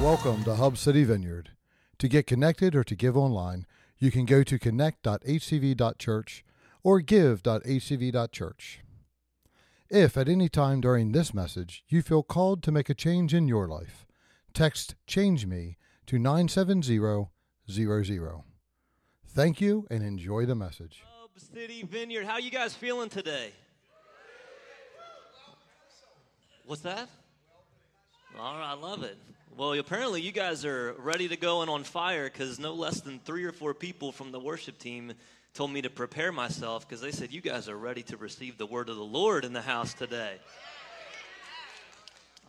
[0.00, 1.50] Welcome to Hub City Vineyard.
[1.98, 3.66] To get connected or to give online,
[3.98, 6.44] you can go to connect.hcv.church
[6.84, 8.80] or give.hcv.church.
[9.90, 13.48] If at any time during this message you feel called to make a change in
[13.48, 14.06] your life,
[14.54, 15.76] text Change Me
[16.12, 17.26] to 97000.
[19.28, 21.02] Thank you and enjoy the message.
[21.54, 22.26] City Vineyard.
[22.26, 23.50] How you guys feeling today?
[26.66, 27.08] What's that?
[28.38, 29.16] All right, I love it.
[29.56, 33.18] Well, apparently you guys are ready to go and on fire because no less than
[33.20, 35.14] three or four people from the worship team
[35.54, 38.66] told me to prepare myself because they said you guys are ready to receive the
[38.66, 40.36] word of the Lord in the house today.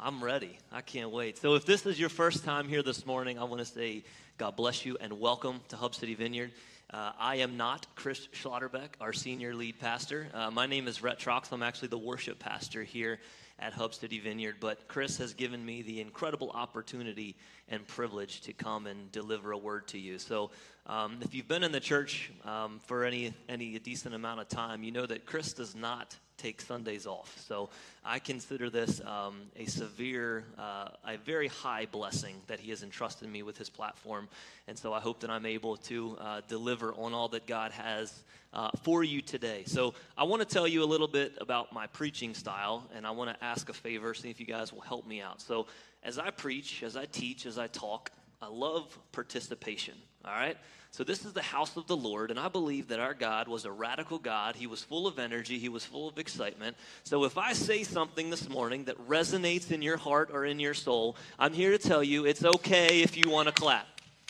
[0.05, 0.57] I'm ready.
[0.70, 1.38] I can't wait.
[1.38, 4.03] So, if this is your first time here this morning, I want to say
[4.38, 6.52] God bless you and welcome to Hub City Vineyard.
[6.93, 10.27] Uh, I am not Chris Schlotterbeck, our senior lead pastor.
[10.34, 11.54] Uh, my name is Rhet Trox.
[11.54, 13.20] I'm actually the worship pastor here
[13.60, 14.57] at Hub City Vineyard.
[14.60, 17.38] But Chris has given me the incredible opportunity
[17.70, 20.20] and privilege to come and deliver a word to you.
[20.20, 20.51] So,
[20.85, 24.84] um, if you've been in the church um, for any any decent amount of time,
[24.84, 27.34] you know that Chris does not take Sundays off.
[27.48, 27.70] So
[28.04, 33.30] I consider this um, a severe, uh, a very high blessing that he has entrusted
[33.30, 34.27] me with his platform.
[34.68, 38.24] And so I hope that I'm able to uh, deliver on all that God has
[38.54, 39.63] uh, for you today.
[39.66, 43.12] So I want to tell you a little bit about my preaching style, and I
[43.12, 45.41] want to ask a favor, see if you guys will help me out.
[45.41, 45.68] So
[46.04, 50.57] as I preach, as I teach, as I talk, I love participation, all right?
[50.91, 53.66] So, this is the house of the Lord, and I believe that our God was
[53.66, 54.55] a radical God.
[54.55, 56.77] He was full of energy, He was full of excitement.
[57.04, 60.76] So, if I say something this morning that resonates in your heart or in your
[60.76, 63.88] soul, I'm here to tell you it's okay if you want to clap,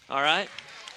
[0.09, 0.47] all right?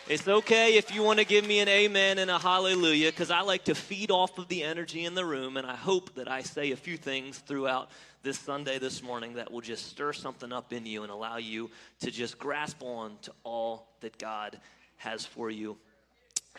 [0.08, 3.40] It's okay if you want to give me an amen and a hallelujah because I
[3.40, 6.42] like to feed off of the energy in the room, and I hope that I
[6.42, 7.90] say a few things throughout
[8.22, 11.72] this Sunday, this morning, that will just stir something up in you and allow you
[12.02, 14.60] to just grasp on to all that God
[14.96, 15.76] has for you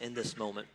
[0.02, 0.68] in this moment.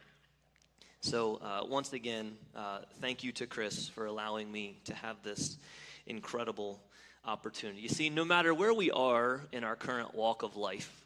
[1.01, 5.57] So, uh, once again, uh, thank you to Chris for allowing me to have this
[6.07, 6.81] incredible
[7.25, 7.81] opportunity.
[7.81, 11.05] You see, no matter where we are in our current walk of life,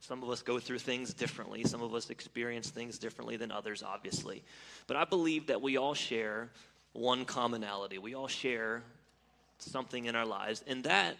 [0.00, 1.64] some of us go through things differently.
[1.64, 4.44] Some of us experience things differently than others, obviously.
[4.86, 6.50] But I believe that we all share
[6.92, 7.96] one commonality.
[7.98, 8.82] We all share
[9.58, 10.62] something in our lives.
[10.66, 11.16] And that,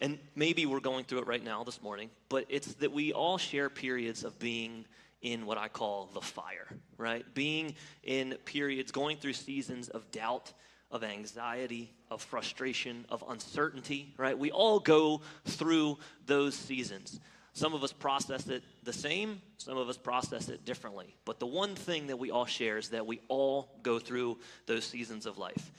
[0.00, 3.38] and maybe we're going through it right now this morning, but it's that we all
[3.38, 4.84] share periods of being
[5.22, 6.68] in what I call the fire,
[6.98, 7.24] right?
[7.34, 10.52] Being in periods, going through seasons of doubt,
[10.90, 14.38] of anxiety, of frustration, of uncertainty, right?
[14.38, 17.18] We all go through those seasons.
[17.54, 21.16] Some of us process it the same, some of us process it differently.
[21.24, 24.84] But the one thing that we all share is that we all go through those
[24.84, 25.72] seasons of life.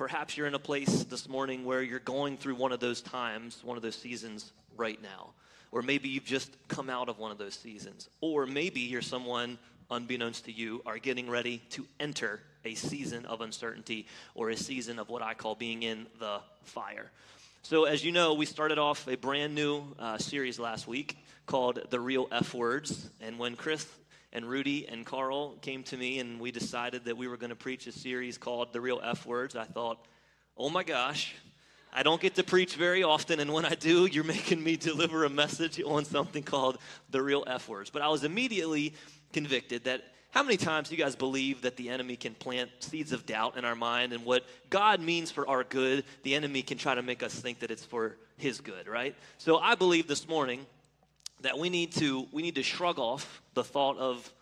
[0.00, 3.60] Perhaps you're in a place this morning where you're going through one of those times,
[3.62, 5.34] one of those seasons right now.
[5.72, 8.08] Or maybe you've just come out of one of those seasons.
[8.22, 9.58] Or maybe you're someone,
[9.90, 14.98] unbeknownst to you, are getting ready to enter a season of uncertainty or a season
[14.98, 17.10] of what I call being in the fire.
[17.62, 21.78] So, as you know, we started off a brand new uh, series last week called
[21.90, 23.10] The Real F Words.
[23.20, 23.86] And when Chris
[24.32, 27.56] and Rudy and Carl came to me and we decided that we were going to
[27.56, 30.04] preach a series called The Real F Words, I thought,
[30.56, 31.34] oh my gosh,
[31.92, 33.40] I don't get to preach very often.
[33.40, 36.78] And when I do, you're making me deliver a message on something called
[37.10, 37.90] The Real F Words.
[37.90, 38.94] But I was immediately
[39.32, 43.10] convicted that how many times do you guys believe that the enemy can plant seeds
[43.10, 46.78] of doubt in our mind and what God means for our good, the enemy can
[46.78, 49.16] try to make us think that it's for his good, right?
[49.38, 50.66] So I believe this morning
[51.40, 54.32] that we need to we need to shrug off the thought of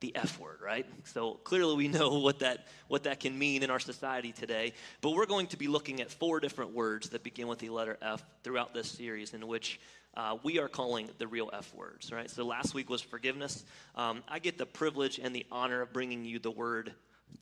[0.00, 0.84] the F word, right?
[1.04, 4.72] So clearly we know what that what that can mean in our society today.
[5.00, 7.96] But we're going to be looking at four different words that begin with the letter
[8.02, 9.78] F throughout this series, in which
[10.16, 12.28] uh, we are calling the real F words, right?
[12.28, 13.64] So last week was forgiveness.
[13.94, 16.92] Um, I get the privilege and the honor of bringing you the word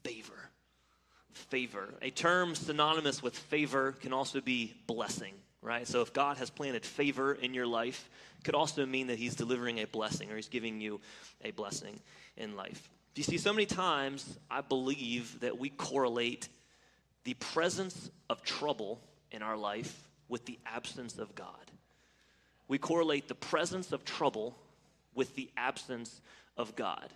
[0.04, 0.50] favor.
[1.32, 1.94] Favor.
[2.02, 5.86] A term synonymous with favor can also be blessing, right?
[5.86, 9.34] So if God has planted favor in your life, it could also mean that He's
[9.34, 11.00] delivering a blessing or He's giving you
[11.44, 12.00] a blessing
[12.36, 12.90] in life.
[13.14, 16.48] Do you see, so many times I believe that we correlate
[17.24, 19.00] the presence of trouble
[19.30, 21.70] in our life with the absence of God.
[22.68, 24.56] We correlate the presence of trouble
[25.14, 26.20] with the absence
[26.56, 27.08] of God.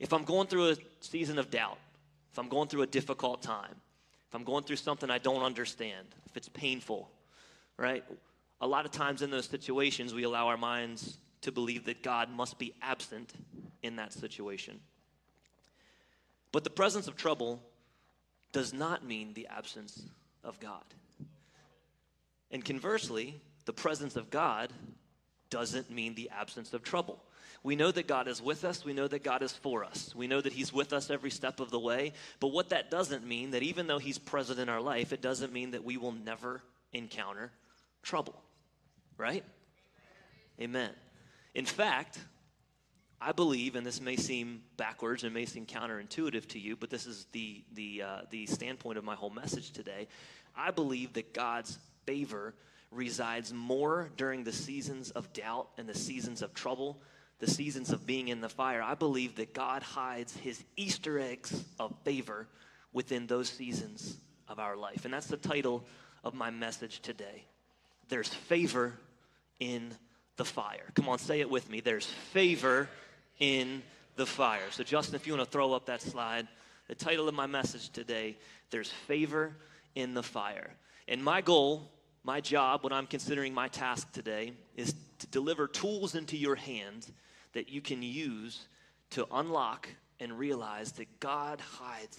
[0.00, 1.78] If I'm going through a season of doubt,
[2.32, 3.74] if I'm going through a difficult time,
[4.28, 7.10] if I'm going through something I don't understand, if it's painful,
[7.78, 8.04] right?
[8.60, 12.30] A lot of times in those situations, we allow our minds to believe that God
[12.30, 13.32] must be absent
[13.82, 14.80] in that situation.
[16.52, 17.60] But the presence of trouble
[18.52, 20.02] does not mean the absence
[20.42, 20.84] of God.
[22.50, 24.72] And conversely, the presence of God
[25.50, 27.22] doesn't mean the absence of trouble.
[27.62, 28.84] We know that God is with us.
[28.84, 30.14] We know that God is for us.
[30.14, 32.12] We know that He's with us every step of the way.
[32.38, 35.52] But what that doesn't mean, that even though He's present in our life, it doesn't
[35.52, 36.62] mean that we will never
[36.92, 37.50] encounter
[38.04, 38.40] trouble.
[39.16, 39.44] Right?
[40.60, 40.90] Amen.
[41.54, 42.18] In fact,
[43.20, 47.06] I believe, and this may seem backwards and may seem counterintuitive to you, but this
[47.06, 50.08] is the, the, uh, the standpoint of my whole message today.
[50.54, 52.54] I believe that God's favor
[52.90, 57.00] resides more during the seasons of doubt and the seasons of trouble,
[57.38, 58.82] the seasons of being in the fire.
[58.82, 62.46] I believe that God hides his Easter eggs of favor
[62.92, 64.18] within those seasons
[64.48, 65.04] of our life.
[65.04, 65.84] And that's the title
[66.22, 67.44] of my message today.
[68.08, 68.94] There's favor
[69.60, 69.92] in
[70.36, 70.84] the fire.
[70.94, 71.80] Come on, say it with me.
[71.80, 72.88] There's favor
[73.38, 73.82] in
[74.16, 74.70] the fire.
[74.70, 76.48] So, Justin, if you want to throw up that slide,
[76.88, 78.36] the title of my message today,
[78.70, 79.56] There's Favor
[79.94, 80.70] in the Fire.
[81.08, 81.90] And my goal,
[82.22, 87.06] my job, what I'm considering my task today, is to deliver tools into your hand
[87.52, 88.66] that you can use
[89.10, 89.88] to unlock
[90.20, 92.18] and realize that God hides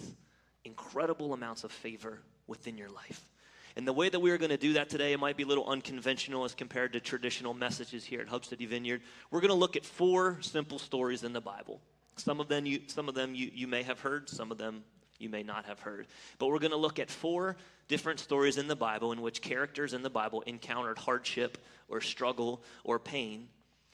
[0.63, 3.29] incredible amounts of favor within your life.
[3.77, 5.47] And the way that we are going to do that today, it might be a
[5.47, 9.01] little unconventional as compared to traditional messages here at Hub City Vineyard.
[9.31, 11.81] We're going to look at four simple stories in the Bible.
[12.15, 14.83] Some of them you, some of them you, you may have heard, some of them
[15.19, 16.07] you may not have heard.
[16.39, 17.57] But we're going to look at four
[17.89, 21.57] different stories in the Bible in which characters in the Bible encountered hardship
[21.89, 23.49] or struggle or pain.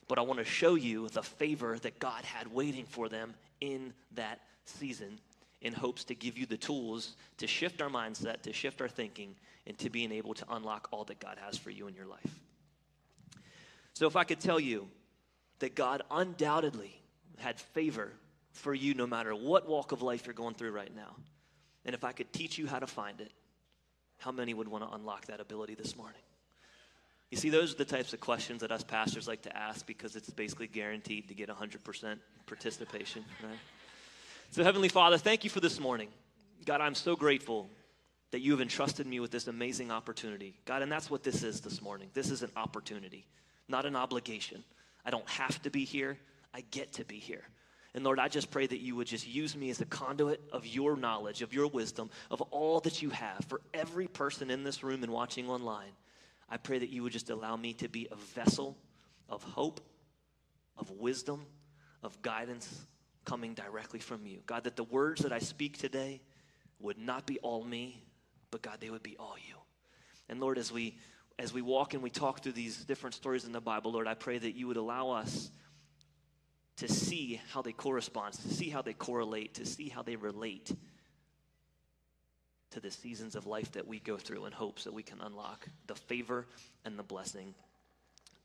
[0.08, 3.94] But I want to show you the favor that God had waiting for them in
[4.14, 5.20] that season
[5.62, 9.36] in hopes to give you the tools to shift our mindset, to shift our thinking,
[9.68, 12.40] and to being able to unlock all that God has for you in your life.
[13.94, 14.88] So, if I could tell you
[15.60, 17.00] that God undoubtedly
[17.38, 18.12] had favor
[18.54, 21.16] for you no matter what walk of life you're going through right now,
[21.86, 23.32] and if I could teach you how to find it,
[24.18, 26.22] how many would want to unlock that ability this morning?
[27.32, 30.16] You see, those are the types of questions that us pastors like to ask because
[30.16, 33.58] it's basically guaranteed to get 100% participation, right?
[34.54, 36.10] So, Heavenly Father, thank you for this morning.
[36.66, 37.70] God, I'm so grateful
[38.32, 40.60] that you have entrusted me with this amazing opportunity.
[40.66, 42.10] God, and that's what this is this morning.
[42.14, 43.26] This is an opportunity,
[43.70, 44.62] not an obligation.
[45.06, 46.18] I don't have to be here,
[46.54, 47.44] I get to be here.
[47.96, 50.68] And Lord, I just pray that you would just use me as a conduit of
[50.68, 54.84] your knowledge, of your wisdom, of all that you have for every person in this
[54.84, 55.94] room and watching online.
[56.50, 58.78] I pray that you would just allow me to be a vessel
[59.30, 59.80] of hope,
[60.76, 61.46] of wisdom,
[62.04, 62.86] of guidance
[63.26, 64.40] coming directly from you.
[64.46, 66.22] God, that the words that I speak today
[66.80, 68.04] would not be all me,
[68.50, 69.56] but God, they would be all you.
[70.30, 70.98] And Lord, as we
[71.40, 74.14] as we walk and we talk through these different stories in the Bible, Lord, I
[74.14, 75.50] pray that you would allow us
[76.78, 80.72] to see how they correspond, to see how they correlate, to see how they relate
[82.72, 85.68] to the seasons of life that we go through in hopes that we can unlock
[85.88, 86.48] the favor
[86.86, 87.54] and the blessing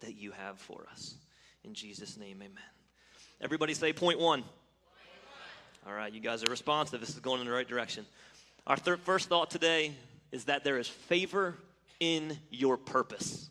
[0.00, 1.14] that you have for us.
[1.64, 2.62] In Jesus' name, amen.
[3.40, 4.42] Everybody say point one.
[5.86, 6.98] All right, you guys are responsive.
[6.98, 8.06] This is going in the right direction.
[8.66, 9.92] Our third, first thought today
[10.32, 11.54] is that there is favor
[12.00, 13.48] in your purpose.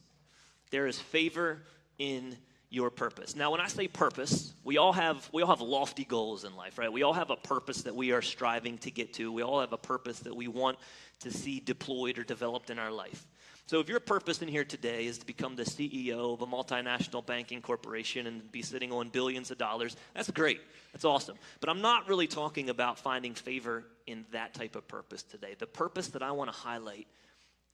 [0.70, 1.62] There is favor
[1.98, 2.36] in
[2.70, 3.36] your purpose.
[3.36, 6.78] Now, when I say purpose, we all have we all have lofty goals in life,
[6.78, 6.92] right?
[6.92, 9.32] We all have a purpose that we are striving to get to.
[9.32, 10.78] We all have a purpose that we want
[11.20, 13.26] to see deployed or developed in our life.
[13.68, 17.26] So, if your purpose in here today is to become the CEO of a multinational
[17.26, 20.62] banking corporation and be sitting on billions of dollars, that's great.
[20.94, 21.38] That's awesome.
[21.62, 25.56] But I'm not really talking about finding favor in that type of purpose today.
[25.58, 27.08] The purpose that I want to highlight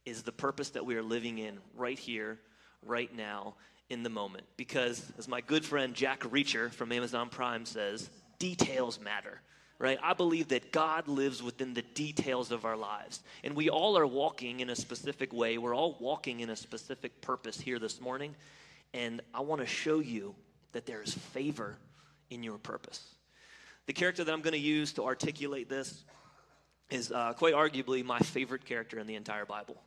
[0.05, 2.39] is the purpose that we are living in right here,
[2.85, 3.55] right now,
[3.91, 4.45] in the moment.
[4.57, 9.41] Because, as my good friend Jack Reacher from Amazon Prime says, details matter
[9.81, 9.97] right?
[10.03, 13.23] I believe that God lives within the details of our lives.
[13.43, 15.57] And we all are walking in a specific way.
[15.57, 18.35] We're all walking in a specific purpose here this morning.
[18.93, 20.35] And I want to show you
[20.73, 21.77] that there is favor
[22.29, 23.15] in your purpose.
[23.87, 26.03] The character that I'm going to use to articulate this
[26.91, 29.81] is uh, quite arguably my favorite character in the entire Bible.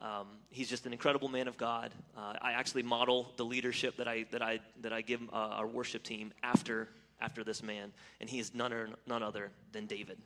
[0.00, 1.92] Um, he's just an incredible man of God.
[2.16, 5.66] Uh, I actually model the leadership that I that I that I give uh, our
[5.66, 6.88] worship team after
[7.20, 10.18] after this man, and he is none, or, none other than David.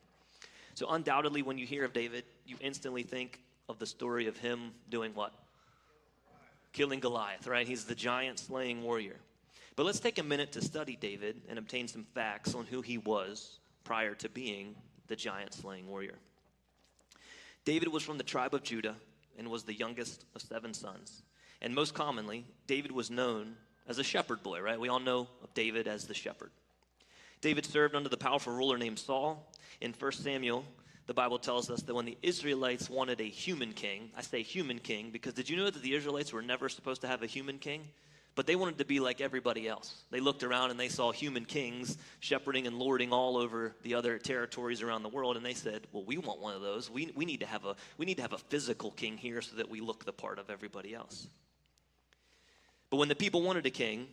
[0.74, 4.72] So, undoubtedly, when you hear of David, you instantly think of the story of him
[4.90, 5.32] doing what?
[6.72, 7.66] Killing Goliath, right?
[7.66, 9.16] He's the giant slaying warrior.
[9.76, 12.98] But let's take a minute to study David and obtain some facts on who he
[12.98, 14.74] was prior to being
[15.08, 16.14] the giant slaying warrior.
[17.64, 18.94] David was from the tribe of Judah
[19.38, 21.22] and was the youngest of seven sons.
[21.60, 24.80] And most commonly, David was known as a shepherd boy, right?
[24.80, 26.50] We all know of David as the shepherd.
[27.40, 29.52] David served under the powerful ruler named Saul.
[29.80, 30.64] In 1 Samuel,
[31.06, 34.78] the Bible tells us that when the Israelites wanted a human king, I say human
[34.78, 37.58] king because did you know that the Israelites were never supposed to have a human
[37.58, 37.88] king?
[38.36, 40.02] But they wanted to be like everybody else.
[40.10, 44.18] They looked around and they saw human kings shepherding and lording all over the other
[44.18, 46.90] territories around the world, and they said, "Well, we want one of those.
[46.90, 49.56] We, we need to have a we need to have a physical king here so
[49.56, 51.28] that we look the part of everybody else."
[52.90, 54.08] But when the people wanted a king,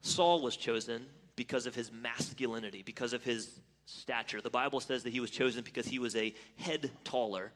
[0.00, 4.40] Saul was chosen because of his masculinity, because of his stature.
[4.40, 7.52] The Bible says that he was chosen because he was a head taller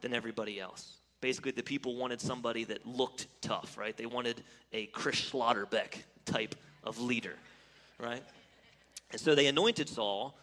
[0.00, 0.98] than everybody else.
[1.24, 3.96] Basically, the people wanted somebody that looked tough, right?
[3.96, 4.42] They wanted
[4.74, 7.32] a Chris Schlotterbeck type of leader,
[7.98, 8.22] right?
[9.10, 10.36] And so they anointed Saul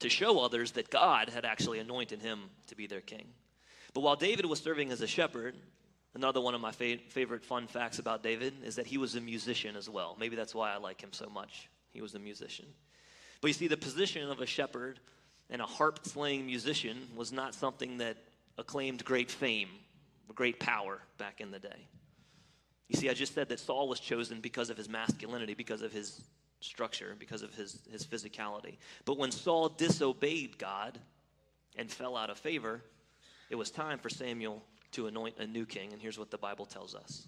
[0.00, 3.24] to show others that God had actually anointed him to be their king.
[3.94, 5.54] But while David was serving as a shepherd,
[6.14, 9.20] another one of my fa- favorite fun facts about David is that he was a
[9.22, 10.14] musician as well.
[10.20, 11.70] Maybe that's why I like him so much.
[11.94, 12.66] He was a musician.
[13.40, 15.00] But you see, the position of a shepherd
[15.48, 18.18] and a harp slaying musician was not something that
[18.58, 19.68] acclaimed great fame
[20.34, 21.88] great power back in the day.
[22.88, 25.92] You see, I just said that Saul was chosen because of his masculinity, because of
[25.92, 26.22] his
[26.60, 28.76] structure, because of his, his physicality.
[29.04, 30.98] But when Saul disobeyed God
[31.76, 32.82] and fell out of favor,
[33.50, 35.92] it was time for Samuel to anoint a new king.
[35.92, 37.26] And here's what the Bible tells us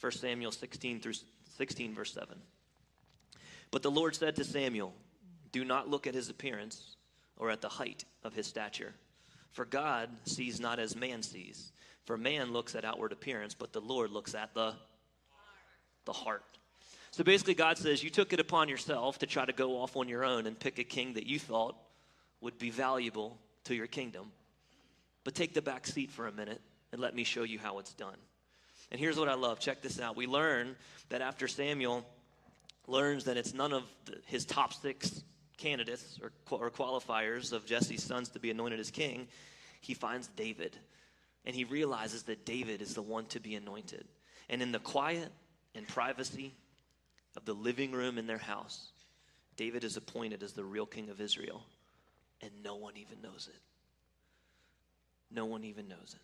[0.00, 1.14] 1 Samuel 16 through
[1.56, 2.38] 16, verse 7.
[3.70, 4.94] But the Lord said to Samuel,
[5.52, 6.96] Do not look at his appearance
[7.36, 8.94] or at the height of his stature,
[9.52, 11.72] for God sees not as man sees.
[12.04, 14.74] For man looks at outward appearance, but the Lord looks at the
[16.04, 16.44] the heart.
[17.10, 20.08] So basically, God says, You took it upon yourself to try to go off on
[20.08, 21.76] your own and pick a king that you thought
[22.40, 24.32] would be valuable to your kingdom.
[25.24, 27.92] But take the back seat for a minute and let me show you how it's
[27.92, 28.16] done.
[28.90, 30.16] And here's what I love check this out.
[30.16, 30.74] We learn
[31.10, 32.04] that after Samuel
[32.86, 35.22] learns that it's none of the, his top six
[35.56, 39.28] candidates or, or qualifiers of Jesse's sons to be anointed as king,
[39.80, 40.76] he finds David.
[41.44, 44.06] And he realizes that David is the one to be anointed.
[44.48, 45.30] And in the quiet
[45.74, 46.54] and privacy
[47.36, 48.92] of the living room in their house,
[49.56, 51.62] David is appointed as the real king of Israel.
[52.40, 53.60] And no one even knows it.
[55.30, 56.20] No one even knows it.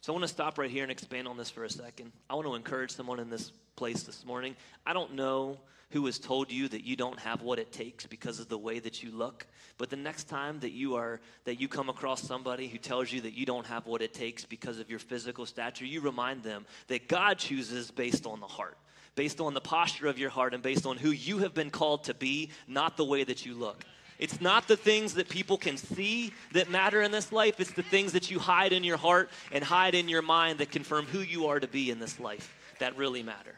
[0.00, 2.12] So I want to stop right here and expand on this for a second.
[2.30, 4.56] I want to encourage someone in this place this morning.
[4.84, 5.56] I don't know
[5.90, 8.80] who has told you that you don't have what it takes because of the way
[8.80, 9.46] that you look,
[9.78, 13.20] but the next time that you are that you come across somebody who tells you
[13.20, 16.66] that you don't have what it takes because of your physical stature, you remind them
[16.88, 18.76] that God chooses based on the heart.
[19.14, 22.04] Based on the posture of your heart and based on who you have been called
[22.04, 23.84] to be, not the way that you look.
[24.18, 27.60] It's not the things that people can see that matter in this life.
[27.60, 30.72] It's the things that you hide in your heart and hide in your mind that
[30.72, 33.54] confirm who you are to be in this life that really matter.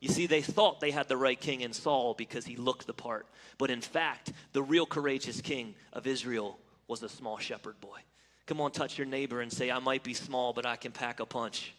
[0.00, 2.94] You see, they thought they had the right king in Saul because he looked the
[2.94, 3.26] part.
[3.58, 7.98] But in fact, the real courageous king of Israel was a small shepherd boy.
[8.46, 11.20] Come on, touch your neighbor and say, I might be small, but I can pack
[11.20, 11.74] a punch.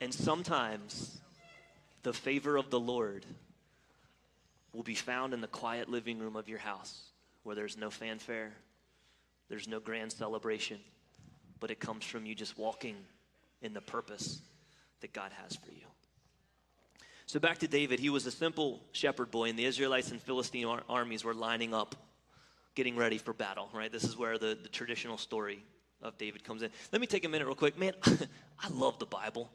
[0.00, 1.20] And sometimes
[2.04, 3.26] the favor of the Lord
[4.72, 7.02] will be found in the quiet living room of your house
[7.42, 8.52] where there's no fanfare,
[9.48, 10.78] there's no grand celebration,
[11.60, 12.96] but it comes from you just walking
[13.62, 14.40] in the purpose
[15.00, 15.86] that God has for you.
[17.26, 20.64] So back to David, he was a simple shepherd boy, and the Israelites and Philistine
[20.64, 21.94] ar- armies were lining up,
[22.74, 23.92] getting ready for battle, right?
[23.92, 25.62] This is where the, the traditional story
[26.02, 26.70] of David comes in.
[26.92, 27.78] Let me take a minute, real quick.
[27.78, 29.48] Man, I love the Bible.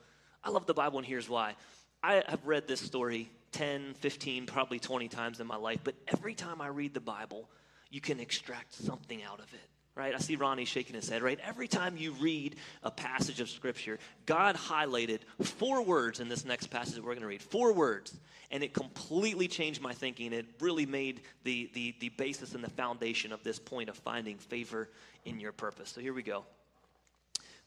[0.44, 1.56] I love the Bible, and here's why.
[2.02, 6.36] I have read this story 10, 15, probably 20 times in my life, but every
[6.36, 7.50] time I read the Bible,
[7.90, 10.14] you can extract something out of it right?
[10.14, 11.40] I see Ronnie shaking his head, right?
[11.42, 16.68] Every time you read a passage of Scripture, God highlighted four words in this next
[16.68, 17.42] passage that we're going to read.
[17.42, 18.18] Four words.
[18.52, 20.34] And it completely changed my thinking.
[20.34, 24.38] It really made the, the, the basis and the foundation of this point of finding
[24.38, 24.90] favor
[25.24, 25.90] in your purpose.
[25.90, 26.44] So here we go.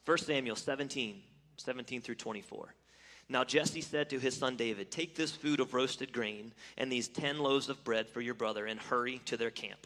[0.05, 1.21] 1 Samuel 17,
[1.57, 2.73] 17 through 24.
[3.27, 7.07] Now Jesse said to his son David, Take this food of roasted grain and these
[7.07, 9.85] ten loaves of bread for your brother and hurry to their camp.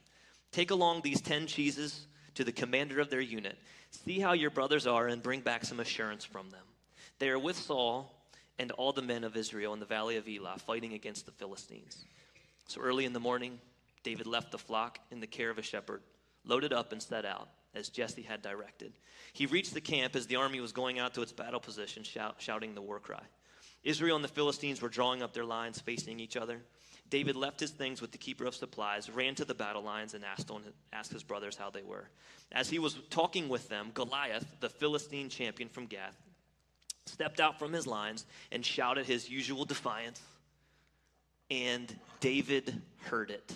[0.52, 3.58] Take along these ten cheeses to the commander of their unit.
[3.92, 6.66] See how your brothers are and bring back some assurance from them.
[7.20, 8.12] They are with Saul
[8.60, 12.06] and all the men of Israel in the valley of Elah fighting against the Philistines.
[12.68, 13.60] So early in the morning,
[14.04, 16.02] David left the flock in the care of a shepherd,
[16.46, 18.94] loaded up, and set out as Jesse had directed.
[19.34, 22.36] He reached the camp as the army was going out to its battle position, shout,
[22.38, 23.24] shouting the war cry.
[23.84, 26.62] Israel and the Philistines were drawing up their lines facing each other.
[27.14, 30.26] David left his things with the keeper of supplies, ran to the battle lines, and
[30.26, 32.10] asked, on, asked his brothers how they were.
[32.52, 36.18] As he was talking with them, Goliath, the Philistine champion from Gath,
[37.06, 40.24] stepped out from his lines and shouted his usual defiance.
[41.52, 43.54] And David heard it.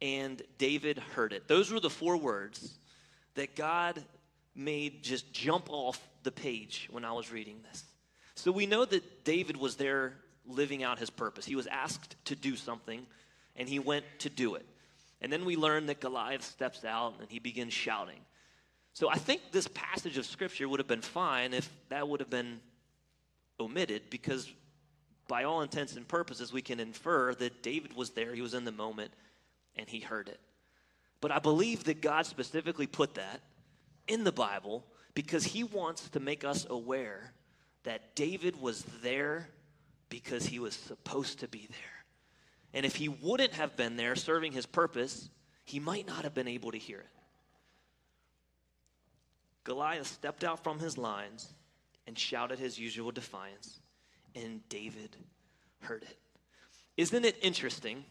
[0.00, 1.48] And David heard it.
[1.48, 2.78] Those were the four words
[3.34, 4.00] that God
[4.54, 7.82] made just jump off the page when I was reading this.
[8.36, 10.12] So we know that David was there
[10.46, 11.44] living out his purpose.
[11.44, 13.06] He was asked to do something,
[13.56, 14.66] and he went to do it.
[15.20, 18.18] And then we learn that Goliath steps out and he begins shouting.
[18.92, 22.28] So I think this passage of scripture would have been fine if that would have
[22.28, 22.60] been
[23.58, 24.52] omitted because
[25.26, 28.64] by all intents and purposes we can infer that David was there, he was in
[28.64, 29.12] the moment
[29.76, 30.38] and he heard it.
[31.20, 33.40] But I believe that God specifically put that
[34.06, 34.84] in the Bible
[35.14, 37.32] because he wants to make us aware
[37.84, 39.48] that David was there
[40.14, 42.04] because he was supposed to be there.
[42.72, 45.28] And if he wouldn't have been there serving his purpose,
[45.64, 47.08] he might not have been able to hear it.
[49.64, 51.52] Goliath stepped out from his lines
[52.06, 53.80] and shouted his usual defiance,
[54.36, 55.16] and David
[55.80, 56.16] heard it.
[56.96, 58.04] Isn't it interesting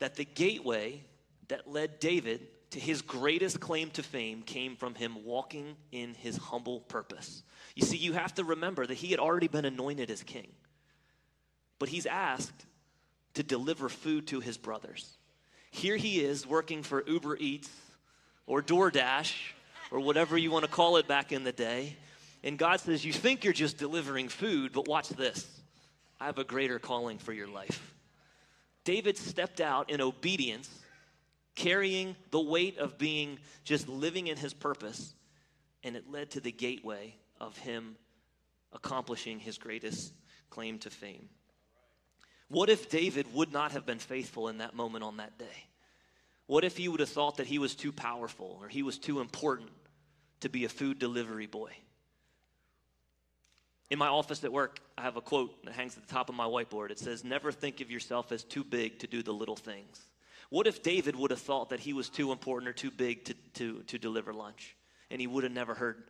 [0.00, 1.02] that the gateway
[1.48, 6.36] that led David to his greatest claim to fame came from him walking in his
[6.36, 7.42] humble purpose?
[7.74, 10.48] You see, you have to remember that he had already been anointed as king,
[11.78, 12.66] but he's asked
[13.34, 15.16] to deliver food to his brothers.
[15.70, 17.70] Here he is working for Uber Eats
[18.46, 19.34] or DoorDash
[19.90, 21.96] or whatever you want to call it back in the day.
[22.42, 25.46] And God says, You think you're just delivering food, but watch this.
[26.20, 27.94] I have a greater calling for your life.
[28.84, 30.70] David stepped out in obedience,
[31.56, 35.12] carrying the weight of being just living in his purpose,
[35.82, 37.96] and it led to the gateway of him
[38.72, 40.12] accomplishing his greatest
[40.50, 41.28] claim to fame.
[42.48, 45.66] What if David would not have been faithful in that moment on that day?
[46.46, 49.20] What if he would have thought that he was too powerful or he was too
[49.20, 49.70] important
[50.40, 51.72] to be a food delivery boy?
[53.90, 56.34] In my office at work, I have a quote that hangs at the top of
[56.34, 56.90] my whiteboard.
[56.90, 60.00] It says, Never think of yourself as too big to do the little things.
[60.50, 63.34] What if David would have thought that he was too important or too big to,
[63.54, 64.76] to, to deliver lunch?
[65.10, 66.02] And he would have never heard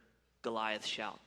[0.43, 1.21] Goliath shout.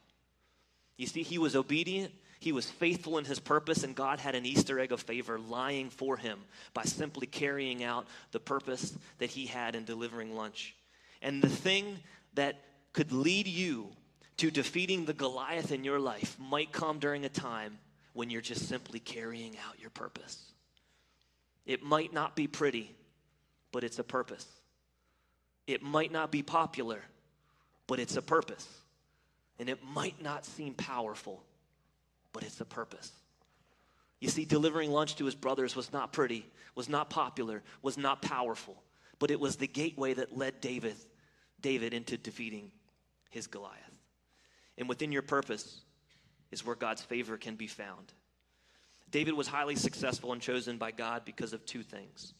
[0.97, 4.45] You see, he was obedient, he was faithful in his purpose, and God had an
[4.45, 6.39] Easter egg of favor lying for him
[6.73, 10.75] by simply carrying out the purpose that he had in delivering lunch.
[11.21, 11.99] And the thing
[12.36, 12.56] that
[12.93, 13.89] could lead you
[14.38, 17.78] to defeating the Goliath in your life might come during a time
[18.13, 20.41] when you're just simply carrying out your purpose.
[21.65, 22.95] It might not be pretty,
[23.73, 24.45] but it's a purpose.
[25.67, 27.02] It might not be popular,
[27.86, 28.67] but it's a purpose.
[29.60, 31.43] And it might not seem powerful,
[32.33, 33.11] but it's a purpose.
[34.19, 38.21] You see, delivering lunch to his brothers was not pretty, was not popular, was not
[38.21, 38.81] powerful,
[39.17, 40.95] but it was the gateway that led David,
[41.61, 42.71] David into defeating
[43.29, 43.77] his Goliath.
[44.77, 45.81] And within your purpose
[46.51, 48.13] is where God's favor can be found.
[49.11, 52.33] David was highly successful and chosen by God because of two things.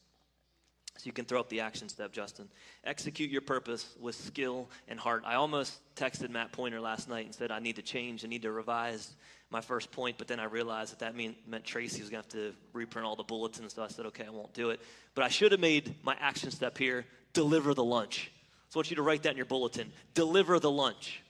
[1.00, 2.46] So you can throw up the action step, Justin.
[2.84, 5.22] Execute your purpose with skill and heart.
[5.24, 8.42] I almost texted Matt Pointer last night and said, I need to change, I need
[8.42, 9.14] to revise
[9.48, 12.36] my first point, but then I realized that that mean, meant Tracy was going to
[12.36, 14.80] have to reprint all the bulletins, so I said, okay, I won't do it.
[15.14, 18.30] But I should have made my action step here deliver the lunch.
[18.68, 21.22] So I want you to write that in your bulletin deliver the lunch,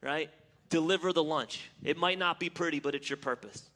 [0.00, 0.30] right?
[0.68, 1.68] Deliver the lunch.
[1.82, 3.68] It might not be pretty, but it's your purpose.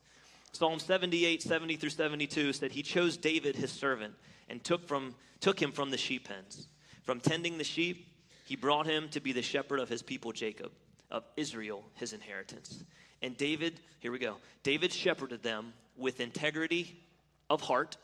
[0.52, 4.14] Psalm 78, 70 through 72 said, He chose David, his servant,
[4.48, 6.68] and took, from, took him from the sheep pens.
[7.02, 8.06] From tending the sheep,
[8.46, 10.72] he brought him to be the shepherd of his people Jacob,
[11.10, 12.84] of Israel, his inheritance.
[13.22, 17.00] And David, here we go, David shepherded them with integrity
[17.48, 17.96] of heart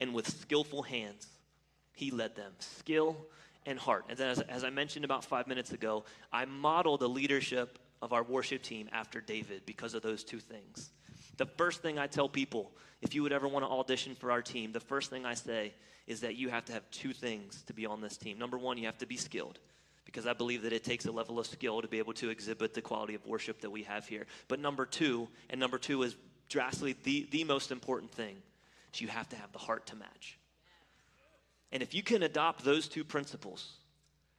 [0.00, 1.26] and with skillful hands.
[1.92, 3.16] He led them, skill
[3.66, 4.06] and heart.
[4.08, 8.12] And then, as, as I mentioned about five minutes ago, I model the leadership of
[8.12, 10.90] our worship team after David because of those two things.
[11.36, 12.70] The first thing I tell people,
[13.02, 15.72] if you would ever want to audition for our team, the first thing I say
[16.06, 18.38] is that you have to have two things to be on this team.
[18.38, 19.58] Number one, you have to be skilled
[20.04, 22.74] because I believe that it takes a level of skill to be able to exhibit
[22.74, 24.26] the quality of worship that we have here.
[24.48, 26.16] But number two, and number two is
[26.48, 28.36] drastically the, the most important thing,
[28.92, 30.36] is you have to have the heart to match.
[31.70, 33.70] And if you can adopt those two principles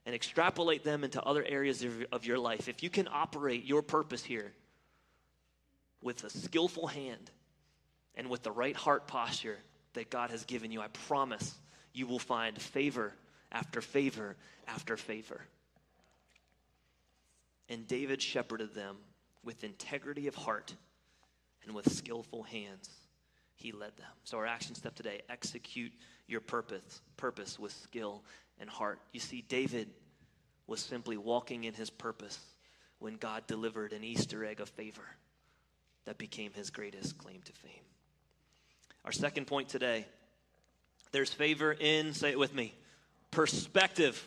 [0.05, 3.81] and extrapolate them into other areas of, of your life, if you can operate your
[3.81, 4.51] purpose here
[6.01, 7.31] with a skillful hand
[8.15, 9.57] and with the right heart posture
[9.93, 11.55] that God has given you, I promise
[11.93, 13.13] you will find favor
[13.51, 14.35] after favor
[14.67, 15.41] after favor.
[17.69, 18.97] And David shepherded them
[19.43, 20.73] with integrity of heart
[21.65, 22.89] and with skillful hands
[23.55, 24.07] he led them.
[24.23, 25.93] So our action step today, execute
[26.27, 28.23] your purpose, purpose with skill
[28.59, 28.99] and heart.
[29.11, 29.89] You see David
[30.67, 32.39] was simply walking in his purpose
[32.99, 35.03] when God delivered an Easter egg of favor
[36.05, 37.71] that became his greatest claim to fame.
[39.05, 40.05] Our second point today,
[41.11, 42.73] there's favor in, say it with me,
[43.31, 44.23] perspective.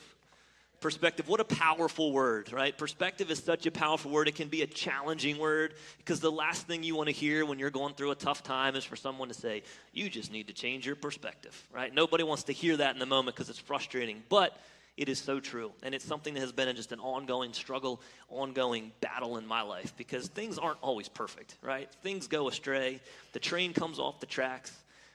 [0.80, 2.76] Perspective, what a powerful word, right?
[2.76, 4.28] Perspective is such a powerful word.
[4.28, 7.58] It can be a challenging word because the last thing you want to hear when
[7.58, 9.62] you're going through a tough time is for someone to say,
[9.94, 11.94] You just need to change your perspective, right?
[11.94, 14.22] Nobody wants to hear that in the moment because it's frustrating.
[14.28, 14.58] But
[14.96, 15.72] it is so true.
[15.82, 19.94] And it's something that has been just an ongoing struggle, ongoing battle in my life
[19.96, 21.90] because things aren't always perfect, right?
[22.02, 23.00] Things go astray,
[23.32, 24.72] the train comes off the tracks.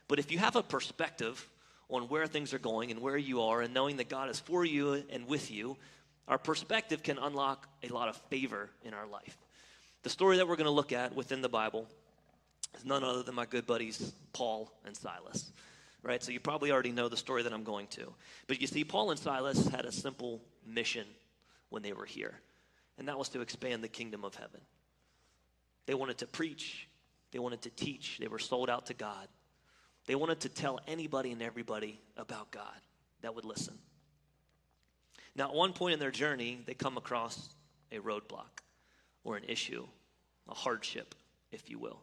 [0.08, 1.48] But if you have a perspective,
[1.90, 4.64] on where things are going and where you are, and knowing that God is for
[4.64, 5.76] you and with you,
[6.28, 9.38] our perspective can unlock a lot of favor in our life.
[10.04, 11.88] The story that we're going to look at within the Bible
[12.78, 15.52] is none other than my good buddies, Paul and Silas.
[16.02, 16.24] Right?
[16.24, 18.14] So you probably already know the story that I'm going to.
[18.48, 21.06] But you see, Paul and Silas had a simple mission
[21.70, 22.40] when they were here,
[22.98, 24.62] and that was to expand the kingdom of heaven.
[25.86, 26.88] They wanted to preach,
[27.32, 29.28] they wanted to teach, they were sold out to God.
[30.06, 32.80] They wanted to tell anybody and everybody about God
[33.22, 33.78] that would listen.
[35.36, 37.50] Now, at one point in their journey, they come across
[37.92, 38.64] a roadblock
[39.24, 39.86] or an issue,
[40.48, 41.16] a hardship,
[41.52, 42.02] if you will.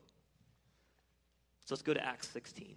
[1.64, 2.76] So let's go to Acts 16.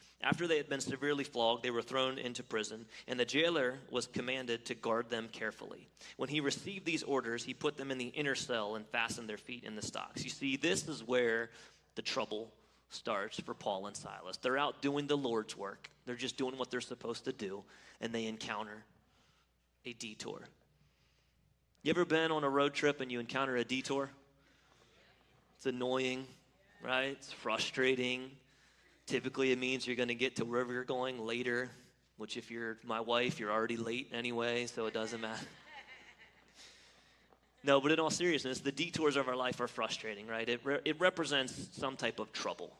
[0.23, 4.05] After they had been severely flogged, they were thrown into prison, and the jailer was
[4.05, 5.87] commanded to guard them carefully.
[6.17, 9.37] When he received these orders, he put them in the inner cell and fastened their
[9.37, 10.23] feet in the stocks.
[10.23, 11.49] You see, this is where
[11.95, 12.51] the trouble
[12.89, 14.37] starts for Paul and Silas.
[14.37, 17.63] They're out doing the Lord's work, they're just doing what they're supposed to do,
[17.99, 18.83] and they encounter
[19.85, 20.41] a detour.
[21.81, 24.11] You ever been on a road trip and you encounter a detour?
[25.57, 26.27] It's annoying,
[26.83, 27.11] right?
[27.11, 28.29] It's frustrating.
[29.11, 31.69] Typically, it means you're going to get to wherever you're going later,
[32.15, 35.45] which, if you're my wife, you're already late anyway, so it doesn't matter.
[37.63, 40.49] No, but in all seriousness, the detours of our life are frustrating, right?
[40.49, 42.71] It, re- it represents some type of trouble,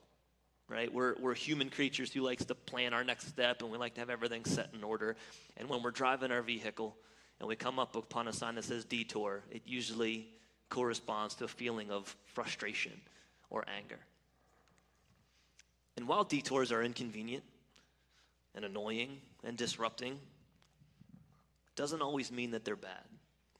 [0.68, 0.92] right?
[0.92, 4.00] We're, we're human creatures who likes to plan our next step and we like to
[4.00, 5.18] have everything set in order.
[5.58, 6.96] And when we're driving our vehicle
[7.40, 10.30] and we come up upon a sign that says detour, it usually
[10.70, 12.94] corresponds to a feeling of frustration
[13.52, 14.00] or anger.
[15.98, 17.44] And while detours are inconvenient
[18.56, 20.20] and annoying and disrupting,
[21.76, 23.04] doesn't always mean that they're bad.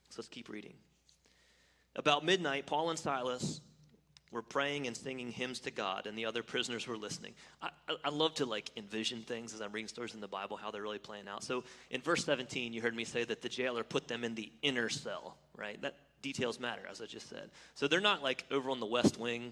[0.10, 0.74] So let's keep reading.
[1.96, 3.62] About midnight, Paul and Silas
[4.32, 7.34] were praying and singing hymns to God, and the other prisoners were listening.
[7.62, 10.56] I, I, I, love to like envision things as I'm reading stories in the Bible,
[10.56, 11.44] how they're really playing out.
[11.44, 14.50] So in verse 17, you heard me say that the jailer put them in the
[14.62, 15.82] inner cell, right?
[15.82, 17.50] That details matter, as I just said.
[17.76, 19.52] So they're not like over on the west wing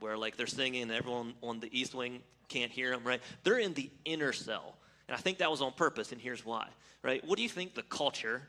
[0.00, 3.20] where like they're singing and everyone on the east wing can't hear them, right?
[3.42, 4.76] They're in the inner cell.
[5.08, 6.68] And I think that was on purpose, and here's why,
[7.02, 7.24] right?
[7.24, 8.42] What do you think the culture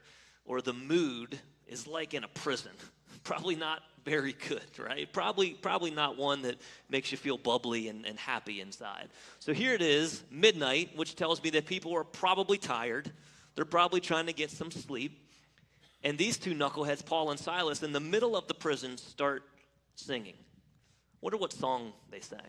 [0.46, 2.72] or the mood is like in a prison?
[3.24, 5.12] probably not very good, right?
[5.12, 6.56] Probably, probably not one that
[6.90, 9.10] makes you feel bubbly and, and happy inside.
[9.40, 13.12] So here it is, midnight, which tells me that people are probably tired.
[13.56, 15.20] They're probably trying to get some sleep.
[16.04, 19.44] And these two knuckleheads, Paul and Silas, in the middle of the prison, start
[19.96, 20.36] singing.
[21.22, 22.40] Wonder what song they sang.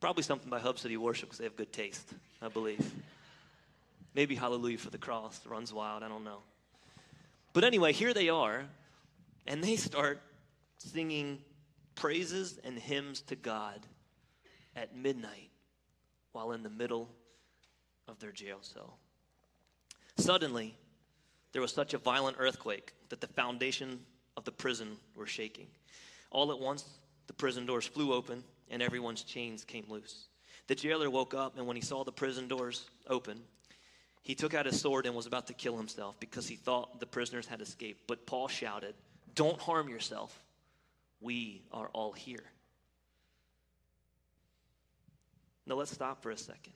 [0.00, 2.92] Probably something by Hub City Worship because they have good taste, I believe.
[4.14, 6.38] Maybe Hallelujah for the Cross, Runs Wild, I don't know.
[7.52, 8.64] But anyway, here they are
[9.46, 10.20] and they start
[10.78, 11.38] singing
[11.94, 13.80] praises and hymns to God
[14.74, 15.50] at midnight
[16.32, 17.08] while in the middle
[18.08, 18.98] of their jail cell.
[20.16, 20.74] Suddenly,
[21.52, 24.00] there was such a violent earthquake that the foundation
[24.36, 25.66] of the prison were shaking.
[26.30, 26.84] All at once,
[27.26, 30.28] the prison doors flew open and everyone's chains came loose.
[30.66, 33.40] The jailer woke up, and when he saw the prison doors open,
[34.22, 37.06] he took out his sword and was about to kill himself because he thought the
[37.06, 38.06] prisoners had escaped.
[38.06, 38.94] But Paul shouted,
[39.34, 40.42] Don't harm yourself.
[41.20, 42.44] We are all here.
[45.66, 46.72] Now let's stop for a second.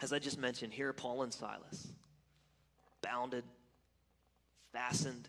[0.00, 1.88] As I just mentioned, here Paul and Silas,
[3.02, 3.44] bounded,
[4.72, 5.28] fastened,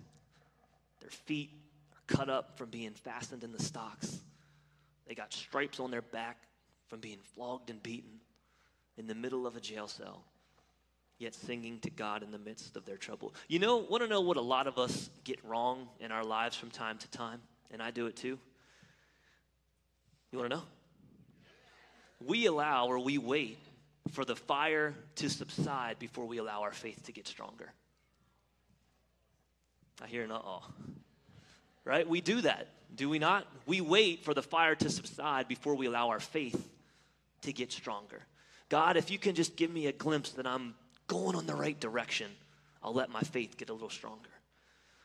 [1.00, 1.52] their feet
[2.08, 4.20] cut up from being fastened in the stocks.
[5.08, 6.38] They got stripes on their back
[6.88, 8.20] from being flogged and beaten
[8.98, 10.24] in the middle of a jail cell,
[11.18, 13.34] yet singing to God in the midst of their trouble.
[13.48, 16.56] You know, want to know what a lot of us get wrong in our lives
[16.56, 17.42] from time to time?
[17.72, 18.38] And I do it too.
[20.32, 20.64] You want to know?
[22.26, 23.58] We allow or we wait
[24.12, 27.72] for the fire to subside before we allow our faith to get stronger.
[30.02, 30.64] I hear an uh oh.
[31.86, 32.08] Right?
[32.08, 33.46] We do that, do we not?
[33.66, 36.70] We wait for the fire to subside before we allow our faith
[37.42, 38.22] to get stronger.
[38.70, 40.76] God, if you can just give me a glimpse that I'm
[41.08, 42.32] going in the right direction,
[42.82, 44.30] I'll let my faith get a little stronger.